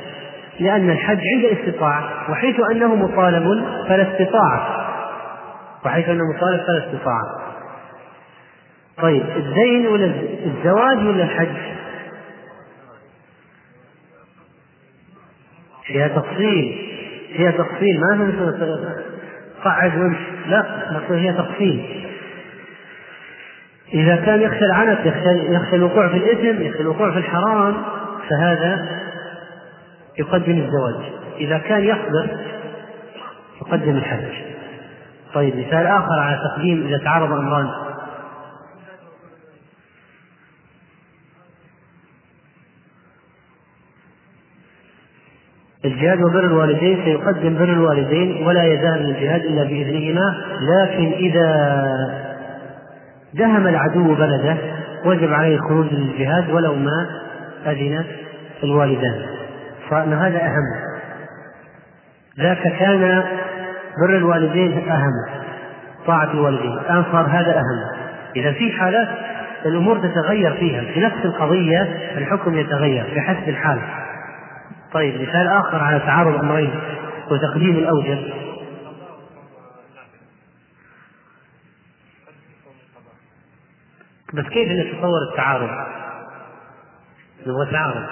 لأن 0.59 0.89
الحج 0.89 1.19
عند 1.35 1.45
الاستطاعة 1.45 2.31
وحيث 2.31 2.55
أنه 2.71 2.95
مطالب 2.95 3.65
فلا 3.87 4.11
استطاعة. 4.11 4.87
وحيث 5.85 6.09
أنه 6.09 6.23
مطالب 6.35 6.61
فلا 6.67 6.87
استطاعة. 6.87 7.23
طيب 9.01 9.23
الدين 9.35 9.87
ولا 9.87 10.05
الزواج 10.45 10.97
ولا 10.97 11.23
الحج؟ 11.23 11.77
فيها 15.87 16.07
تفصيل. 16.07 16.77
فيها 17.37 17.51
تفصيل. 17.51 17.99
ما 17.99 18.93
قعد 19.63 19.97
وامشي 19.97 20.19
لا 20.47 20.65
نقول 20.91 21.17
هي 21.17 21.33
تفصيل. 21.33 22.05
إذا 23.93 24.15
كان 24.15 24.41
يخشى 24.41 24.65
العنت 24.65 25.05
يخشى, 25.05 25.75
الوقوع 25.75 26.07
في 26.07 26.17
الإثم 26.17 26.61
يخشى 26.61 26.81
الوقوع 26.81 27.11
في 27.11 27.17
الحرام 27.17 27.75
فهذا 28.29 28.87
يقدم 30.19 30.57
الزواج. 30.57 31.11
إذا 31.37 31.57
كان 31.57 31.83
يقدر 31.83 32.37
يقدم 33.61 33.97
الحج. 33.97 34.33
طيب 35.33 35.57
مثال 35.57 35.87
آخر 35.87 36.19
على 36.19 36.39
تقديم 36.49 36.87
إذا 36.87 36.97
تعارض 36.97 37.31
أمران. 37.31 37.86
الجهاد 45.87 46.21
وبر 46.21 46.45
الوالدين 46.45 47.03
سيقدم 47.05 47.57
بر 47.57 47.63
الوالدين 47.63 48.47
ولا 48.47 48.63
يزال 48.63 49.05
الجهاد 49.05 49.41
إلا 49.41 49.63
بإذنهما. 49.63 50.35
لكن 50.61 51.11
إذا 51.11 51.83
دهم 53.33 53.67
العدو 53.67 54.15
بلده 54.15 54.57
وجب 55.05 55.33
عليه 55.33 55.55
الخروج 55.55 55.87
للجهاد 55.91 56.51
ولو 56.51 56.75
ما 56.75 57.07
أذن 57.65 58.03
الوالدان. 58.63 59.21
فإن 59.89 60.13
هذا 60.13 60.37
أهم. 60.37 60.65
ذاك 62.39 62.73
كان 62.79 63.23
بر 64.01 64.17
الوالدين 64.17 64.89
أهم. 64.89 65.11
طاعة 66.07 66.31
الوالدين. 66.31 66.71
الآن 66.71 67.03
صار 67.11 67.25
هذا 67.25 67.55
أهم. 67.55 67.97
إذا 68.35 68.51
في 68.51 68.71
حالات 68.71 69.07
الأمور 69.65 69.97
تتغير 69.97 70.53
فيها 70.53 70.81
في 70.93 70.99
نفس 70.99 71.25
القضية 71.25 71.81
الحكم 72.17 72.57
يتغير 72.57 73.05
بحسب 73.15 73.49
الحال. 73.49 73.79
طيب 74.93 75.21
مثال 75.21 75.47
آخر 75.47 75.77
على 75.83 75.99
تعارض 75.99 76.39
أمرين 76.39 76.79
وتقديم 77.31 77.75
الأوجب 77.75 78.33
بس 84.33 84.43
كيف 84.43 84.71
نتصور 84.71 85.21
التعارض؟ 85.31 85.69
نبغى 87.47 87.71
تعارض 87.71 88.07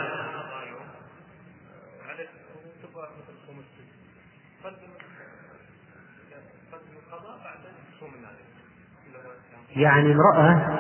يعني 9.75 10.11
امرأة 10.11 10.79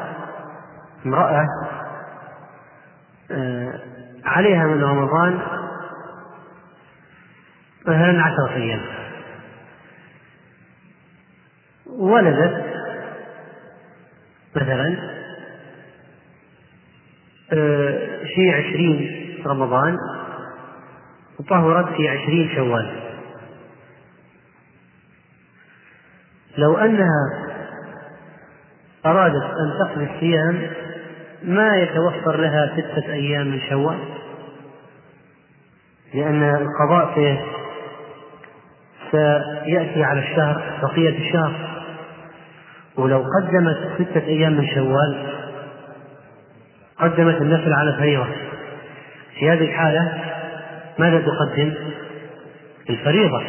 امرأة 1.05 1.47
آه، 3.31 3.79
عليها 4.25 4.63
من 4.63 4.83
رمضان 4.83 5.64
مثلا 7.87 8.23
عشرة 8.23 8.55
أيام. 8.55 8.81
ولدت 11.87 12.65
مثلا 14.55 14.97
آه، 17.53 18.23
في 18.35 18.51
عشرين 18.51 19.25
رمضان 19.45 19.97
وطهرت 21.39 21.95
في 21.95 22.09
عشرين 22.09 22.55
شوال. 22.55 23.01
لو 26.57 26.77
أنها 26.77 27.45
أرادت 29.05 29.43
أن 29.43 29.79
تقضي 29.79 30.03
الصيام 30.15 30.69
ما 31.43 31.77
يتوفر 31.77 32.37
لها 32.37 32.73
ستة 32.77 33.13
أيام 33.13 33.47
من 33.47 33.59
شوال 33.69 33.99
لأن 36.13 36.43
القضاء 36.43 37.13
فيه 37.15 37.45
سيأتي 39.11 40.03
على 40.03 40.19
الشهر 40.19 40.61
بقية 40.81 41.17
الشهر. 41.17 41.51
ولو 42.97 43.23
قدمت 43.39 43.77
ستة 43.99 44.27
أيام 44.27 44.53
من 44.53 44.67
شوال 44.67 45.25
قدمت 46.99 47.41
النفل 47.41 47.73
على 47.73 47.89
الفريضة. 47.89 48.27
في 49.39 49.49
هذه 49.49 49.63
الحالة 49.63 50.13
ماذا 50.99 51.19
تقدم؟ 51.19 51.73
الفريضة. 52.89 53.43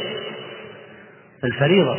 الفريضة. 1.44 1.96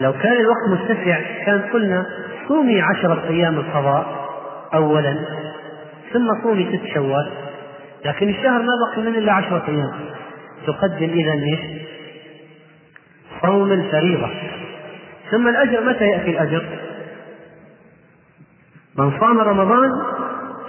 لو 0.00 0.12
كان 0.12 0.32
الوقت 0.32 0.68
متسع 0.70 1.20
كان 1.46 1.60
قلنا 1.72 2.06
صومي 2.48 2.80
عشرة 2.80 3.22
أيام 3.28 3.58
القضاء 3.58 4.28
أولا 4.74 5.16
ثم 6.12 6.42
صومي 6.42 6.78
ست 6.78 6.94
شوال. 6.94 7.30
لكن 8.04 8.28
الشهر 8.28 8.62
ما 8.62 8.72
بقي 8.86 9.02
منه 9.02 9.18
إلا 9.18 9.32
عشرة 9.32 9.62
أيام. 9.68 9.92
تقدم 10.66 11.10
إذا 11.10 11.32
إيش؟ 11.32 11.75
صوم 13.42 13.72
الفريضة 13.72 14.28
ثم 15.30 15.48
الأجر 15.48 15.80
متى 15.80 16.04
يأتي 16.04 16.30
الأجر؟ 16.30 16.64
من 18.98 19.20
صام 19.20 19.40
رمضان 19.40 19.90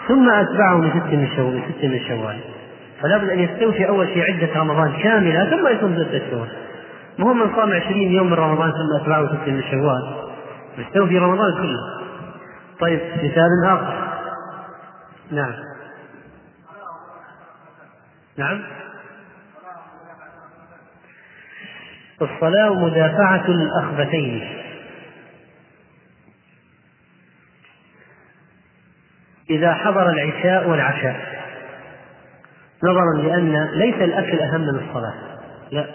ثم 0.08 0.30
أتبعه 0.30 0.78
من 0.78 0.90
ست 0.90 1.14
من 1.14 1.28
شوال 1.36 1.62
ست 1.70 1.86
من 1.86 2.00
شوال. 2.08 2.40
فلا 3.02 3.18
بد 3.18 3.30
أن 3.30 3.40
يستوفي 3.40 3.88
أول 3.88 4.08
شيء 4.08 4.24
عدة 4.24 4.60
رمضان 4.60 4.94
كاملة 5.04 5.50
ثم 5.50 5.68
يصوم 5.68 5.96
ستة 5.96 6.30
شوال 6.30 6.50
ما 7.20 7.30
هو 7.30 7.34
من 7.34 7.56
صام 7.56 7.74
عشرين 7.74 8.12
يوم 8.12 8.28
من 8.28 8.34
رمضان 8.34 8.72
ثم 8.72 9.02
أتبعه 9.02 9.28
ست 9.28 9.50
من 9.50 9.64
شوال. 9.72 10.16
يستوفي 10.78 11.18
رمضان 11.18 11.54
كله. 11.54 11.80
طيب 12.80 13.00
مثال 13.24 13.50
آخر. 13.66 14.08
نعم. 15.32 15.54
نعم. 18.38 18.62
الصلاة 22.22 22.74
مدافعة 22.74 23.46
الأخبثين 23.48 24.48
إذا 29.50 29.74
حضر 29.74 30.10
العشاء 30.10 30.70
والعشاء 30.70 31.38
نظرا 32.84 33.22
لأن 33.24 33.70
ليس 33.74 33.96
الأكل 33.96 34.40
أهم 34.40 34.62
من 34.62 34.80
الصلاة 34.88 35.14
لا 35.72 35.86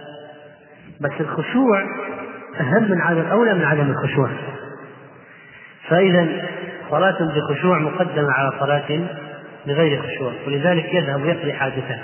بس 1.01 1.21
الخشوع 1.21 1.83
أهم 2.61 2.91
من 2.91 3.01
عدم 3.01 3.27
أولى 3.27 3.55
من 3.55 3.65
عدم 3.65 3.91
الخشوع. 3.91 4.31
فإذا 5.89 6.29
صلاة 6.91 7.19
بخشوع 7.21 7.79
مقدمة 7.79 8.33
على 8.33 8.53
صلاة 8.61 9.01
بغير 9.67 10.03
خشوع 10.03 10.33
ولذلك 10.47 10.95
يذهب 10.95 11.23
ويقضي 11.23 11.53
حاجته 11.53 11.99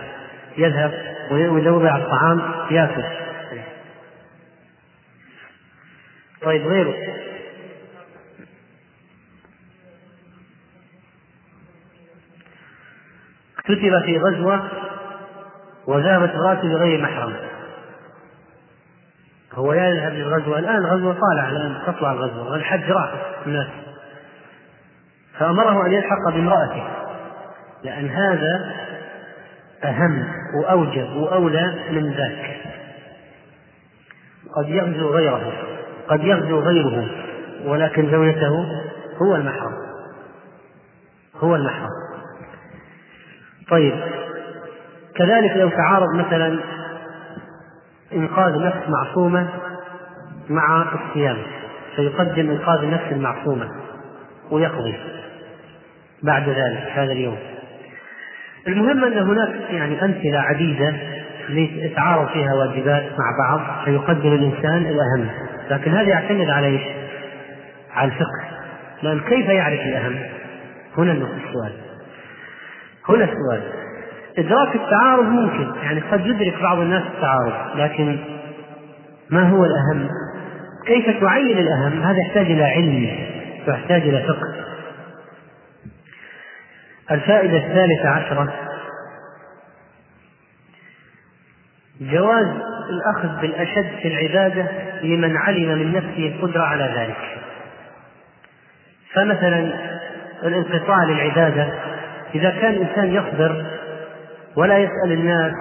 يذهب 0.59 0.93
وإذا 1.31 1.71
وضع 1.71 1.97
الطعام 1.97 2.43
يأكل. 2.71 3.28
طيب 6.43 6.67
غيره. 6.67 6.95
كتب 13.65 14.03
في 14.05 14.19
غزوة 14.19 14.71
وذهبت 15.87 16.31
امرأته 16.31 16.69
بغير 16.69 17.03
محرم. 17.03 17.37
هو 19.53 19.73
يذهب 19.73 20.13
للغزوة 20.13 20.59
الآن 20.59 20.77
الغزوة 20.77 21.13
طالع 21.21 21.49
الآن 21.49 21.83
تطلع 21.87 22.13
الغزوة 22.13 22.57
الحج 22.57 22.91
راح 22.91 23.13
الناس. 23.47 23.69
فأمره 25.39 25.87
أن 25.87 25.93
يلحق 25.93 26.31
بامرأته 26.35 26.89
لأن 27.85 28.09
هذا 28.09 28.75
أهم 29.85 30.29
وأوجب 30.63 31.17
وأولى 31.17 31.85
من 31.91 32.13
ذاك. 32.13 32.61
قد 34.57 34.69
يغزو 34.69 35.11
غيره. 35.11 35.78
قد 36.09 36.25
يغزو 36.25 36.61
غيره 36.61 37.09
ولكن 37.65 38.11
زوجته 38.11 38.67
هو 39.23 39.37
المحرم. 39.37 39.75
هو 41.37 41.57
المحرم. 41.57 41.89
طيب 43.71 43.95
كذلك 45.15 45.57
لو 45.57 45.69
تعارض 45.69 46.15
مثلا 46.15 46.59
إنقاذ 48.13 48.65
نفس 48.65 48.89
معصومة 48.89 49.49
مع 50.51 50.85
الصيام 50.95 51.37
فيقدم 51.97 52.51
إنقاذ 52.51 52.83
النفس 52.83 53.13
المعصومة 53.13 53.69
ويقضي 54.51 54.95
بعد 56.23 56.49
ذلك 56.49 56.89
هذا 56.93 57.13
اليوم. 57.13 57.39
المهم 58.69 59.05
أن 59.05 59.19
هناك 59.19 59.71
يعني 59.71 60.05
أمثلة 60.05 60.39
عديدة 60.39 60.95
يتعارض 61.59 62.29
فيها 62.29 62.55
واجبات 62.55 63.03
مع 63.03 63.39
بعض 63.39 63.85
فيقدم 63.85 64.33
الإنسان 64.33 64.87
الأهم. 64.87 65.29
لكن 65.71 65.91
هذا 65.91 66.09
يعتمد 66.09 66.51
على 66.51 66.67
إيش؟ 66.67 66.83
على 67.95 68.13
الفقه 68.13 68.59
لأن 69.03 69.21
كيف 69.21 69.49
يعرف 69.49 69.81
الأهم؟ 69.81 70.17
هنا 70.99 71.13
السؤال 71.13 71.73
هنا 73.09 73.25
السؤال 73.25 73.63
إدراك 74.39 74.75
التعارض 74.75 75.25
ممكن 75.25 75.71
يعني 75.83 76.01
قد 76.01 76.27
يدرك 76.27 76.63
بعض 76.63 76.79
الناس 76.79 77.03
التعارض 77.03 77.77
لكن 77.77 78.19
ما 79.31 79.51
هو 79.51 79.65
الأهم؟ 79.65 80.09
كيف 80.87 81.21
تعين 81.21 81.59
الأهم؟ 81.59 82.03
هذا 82.03 82.19
يحتاج 82.19 82.47
إلى 82.47 82.65
علم 82.65 83.11
ويحتاج 83.69 84.03
إلى 84.03 84.23
فقه 84.23 84.69
الفائدة 87.11 87.57
الثالثة 87.57 88.09
عشرة 88.09 88.68
جواز 92.01 92.47
الأخذ 92.91 93.41
بالأشد 93.41 93.91
في 94.03 94.09
العبادة 94.09 94.67
لمن 95.03 95.37
علم 95.37 95.79
من 95.79 95.93
نفسه 95.93 96.27
القدرة 96.29 96.63
على 96.63 96.85
ذلك 96.97 97.39
فمثلا 99.15 99.73
الانقطاع 100.45 101.05
للعبادة 101.05 101.73
إذا 102.35 102.51
كان 102.51 102.75
الإنسان 102.75 103.15
يصبر 103.15 103.65
ولا 104.57 104.79
يسأل 104.79 105.13
الناس 105.13 105.53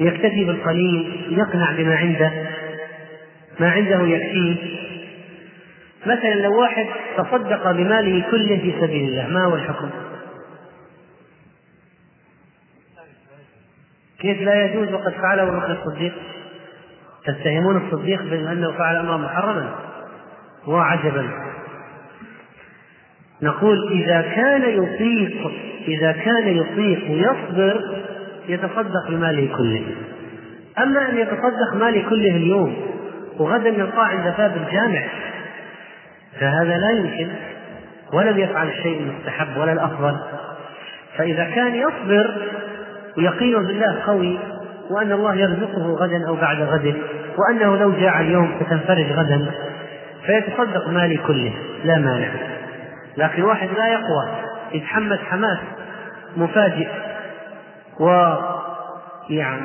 يكتفي 0.00 0.44
بالقليل 0.44 1.26
يقنع 1.38 1.72
بما 1.72 1.96
عنده 1.96 2.32
ما 3.60 3.70
عنده 3.70 4.06
يكفيه 4.06 4.80
مثلا 6.06 6.34
لو 6.34 6.60
واحد 6.60 6.86
تصدق 7.16 7.70
بماله 7.70 8.24
كله 8.30 8.56
في 8.56 8.74
سبيل 8.80 9.08
الله 9.08 9.26
ما 9.26 9.44
هو 9.44 9.54
الحكم؟ 9.54 9.90
كيف 14.20 14.42
لا 14.42 14.64
يجوز 14.64 14.92
وقد 14.92 15.12
فعله 15.12 15.42
ابو 15.42 15.56
بكر 15.56 15.72
الصديق؟ 15.72 16.12
تتهمون 17.26 17.76
الصديق 17.76 18.22
بأنه 18.22 18.72
فعل 18.72 18.96
أمرا 18.96 19.16
محرما 19.16 19.74
وعجبا. 20.66 21.28
نقول 23.42 23.92
إذا 23.92 24.22
كان 24.22 24.62
يطيق 24.62 25.52
إذا 25.88 26.12
كان 26.12 26.56
يطيق 26.56 27.02
يصبر 27.08 28.02
يتصدق 28.48 29.08
بماله 29.08 29.56
كله. 29.56 29.86
أما 30.78 31.10
أن 31.10 31.18
يتصدق 31.18 31.74
ماله 31.74 32.08
كله 32.10 32.36
اليوم 32.36 32.76
وغدا 33.38 33.68
يلقاه 33.68 34.04
عند 34.04 34.34
باب 34.38 34.56
الجامع 34.56 35.02
فهذا 36.40 36.78
لا 36.78 36.90
يمكن 36.90 37.28
ولم 38.12 38.38
يفعل 38.38 38.68
الشيء 38.68 39.00
المستحب 39.00 39.56
ولا 39.56 39.72
الأفضل. 39.72 40.16
فإذا 41.16 41.44
كان 41.44 41.74
يصبر 41.74 42.34
ويقين 43.18 43.66
بالله 43.66 44.02
قوي 44.06 44.38
وأن 44.90 45.12
الله 45.12 45.34
يرزقه 45.34 45.94
غدا 45.94 46.28
أو 46.28 46.36
بعد 46.36 46.62
غد 46.62 46.96
وأنه 47.38 47.76
لو 47.76 47.92
جاع 47.92 48.20
اليوم 48.20 48.60
ستنفرج 48.60 49.12
غدا. 49.12 49.50
فيتصدق 50.26 50.88
مالي 50.88 51.16
كله 51.16 51.54
لا 51.84 51.98
مانع. 51.98 52.28
لكن 53.16 53.42
واحد 53.42 53.68
لا 53.76 53.88
يقوى 53.88 54.28
يتحمس 54.72 55.18
حماس 55.18 55.58
مفاجئ 56.36 56.88
و 58.00 58.34
يعني 59.30 59.62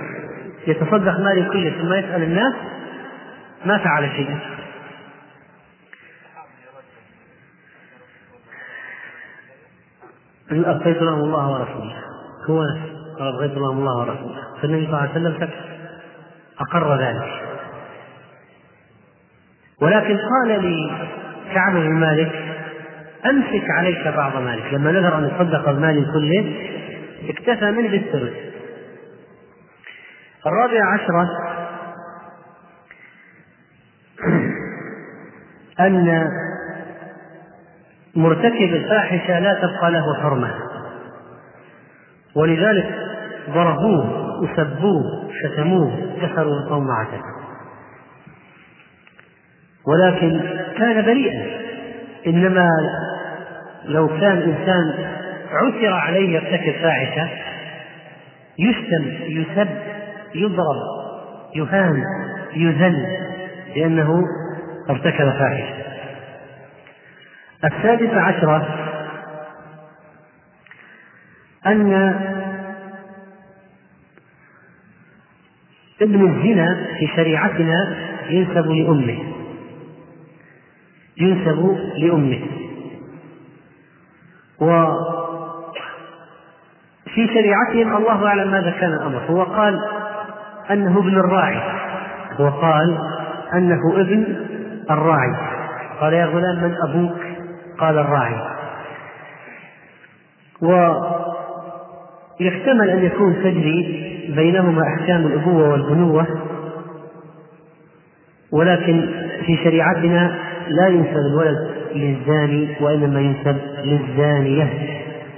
يتصدق 0.67 1.19
مالي 1.19 1.49
كله 1.49 1.69
ثم 1.81 1.93
يسأل 1.93 2.23
الناس 2.23 2.53
ما 3.65 3.77
فعل 3.77 4.09
شيئا. 4.15 4.39
أبقيت 10.51 11.01
الله 11.01 11.51
ورسوله. 11.51 11.95
هو 12.49 12.63
قال 13.19 13.27
أبغيت 13.35 13.51
لهم 13.51 13.77
الله 13.77 13.97
ورسوله. 13.97 14.41
فالنبي 14.61 14.85
صلى 14.85 14.93
الله 14.93 14.97
عليه 14.97 15.11
وسلم 15.11 15.49
أقر 16.59 16.99
ذلك. 16.99 17.41
ولكن 19.81 20.17
قال 20.17 20.61
لي 20.61 20.91
كعب 21.53 21.73
بن 21.73 21.93
مالك 21.93 22.31
أمسك 23.25 23.69
عليك 23.69 24.07
بعض 24.07 24.37
مالك. 24.37 24.73
لما 24.73 24.91
نذر 24.91 25.17
أن 25.17 25.25
يصدق 25.25 25.71
بمالي 25.71 26.05
كله 26.13 26.55
اكتفى 27.29 27.71
منه 27.71 27.89
بالثلث. 27.89 28.33
الرابعة 30.47 30.93
عشرة 30.93 31.29
أن 35.79 36.31
مرتكب 38.15 38.73
الفاحشة 38.73 39.39
لا 39.39 39.53
تبقى 39.53 39.91
له 39.91 40.21
حرمة. 40.21 40.55
ولذلك 42.35 43.04
ضربوه 43.49 44.41
وسبوه 44.41 45.29
شتموه 45.43 45.91
كسروا 46.21 46.69
صومعته 46.69 47.21
ولكن 49.87 50.41
كان 50.77 51.05
بريئا. 51.05 51.65
إنما 52.27 52.69
لو 53.85 54.07
كان 54.07 54.37
إنسان 54.37 54.93
عثر 55.51 55.93
عليه 55.93 56.35
يرتكب 56.35 56.73
فاحشة 56.81 57.29
يشتم 58.59 59.03
يسب 59.27 59.69
يضرب 60.35 60.77
يهان 61.55 62.03
يذل 62.55 63.07
لأنه 63.75 64.21
ارتكب 64.89 65.29
فاحشة. 65.29 65.75
السادسة 67.65 68.21
عشرة 68.21 68.67
أن 71.67 72.15
ابن 76.01 76.29
الزنا 76.29 76.87
في 76.99 77.07
شريعتنا 77.15 77.95
ينسب 78.29 78.71
لأمه. 78.71 79.17
ينسب 81.17 81.77
لأمه. 81.97 82.41
وفي 84.61 84.87
شريعتهم 87.27 87.97
الله 87.97 88.27
أعلم 88.27 88.51
ماذا 88.51 88.71
كان 88.71 88.93
الأمر. 88.93 89.21
هو 89.29 89.43
قال 89.43 89.79
أنه 90.71 90.99
ابن 90.99 91.17
الراعي. 91.17 91.61
هو 92.39 92.49
قال 92.49 92.97
أنه 93.53 94.01
ابن 94.01 94.35
الراعي. 94.91 95.35
قال 96.01 96.13
يا 96.13 96.25
غلام 96.25 96.63
من 96.63 96.75
أبوك؟ 96.87 97.17
قال 97.79 97.97
الراعي. 97.97 98.35
ويحتمل 102.39 102.89
أن 102.89 103.05
يكون 103.05 103.35
تجري 103.43 104.14
بينهما 104.29 104.83
أحكام 104.87 105.27
الأبوة 105.27 105.69
والبنوة 105.69 106.27
ولكن 108.51 109.09
في 109.45 109.57
شريعتنا 109.63 110.39
لا 110.67 110.87
ينسب 110.87 111.17
الولد 111.17 111.75
للزاني 111.95 112.75
وإنما 112.79 113.19
ينسب 113.19 113.57
للزانية. 113.83 114.73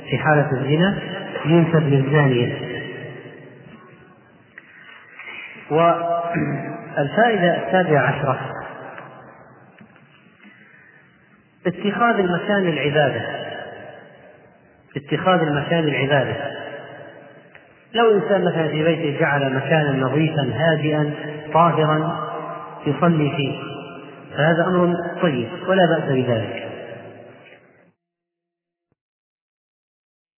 في 0.10 0.18
حالة 0.18 0.52
الزنا 0.52 0.98
ينسب 1.46 1.84
للزانية. 1.84 2.54
والفائدة 5.72 7.68
السابعة 7.68 8.02
عشرة. 8.02 8.40
اتخاذ 11.68 12.20
المكان 12.20 12.68
العبادة. 12.68 13.22
اتخاذ 14.98 15.40
المكان 15.40 15.84
العبادة. 15.84 16.57
لو 17.98 18.12
إنسان 18.16 18.46
مثلا 18.46 18.68
في 18.68 18.84
بيته 18.84 19.20
جعل 19.20 19.56
مكانا 19.56 19.92
نظيفا 19.92 20.52
هادئا 20.56 21.12
طاهرا 21.54 22.18
يصلي 22.88 23.32
فيه 23.38 23.54
فهذا 24.38 24.66
أمر 24.68 24.94
طيب 25.22 25.48
ولا 25.68 25.86
بأس 25.86 26.04
بذلك. 26.12 26.64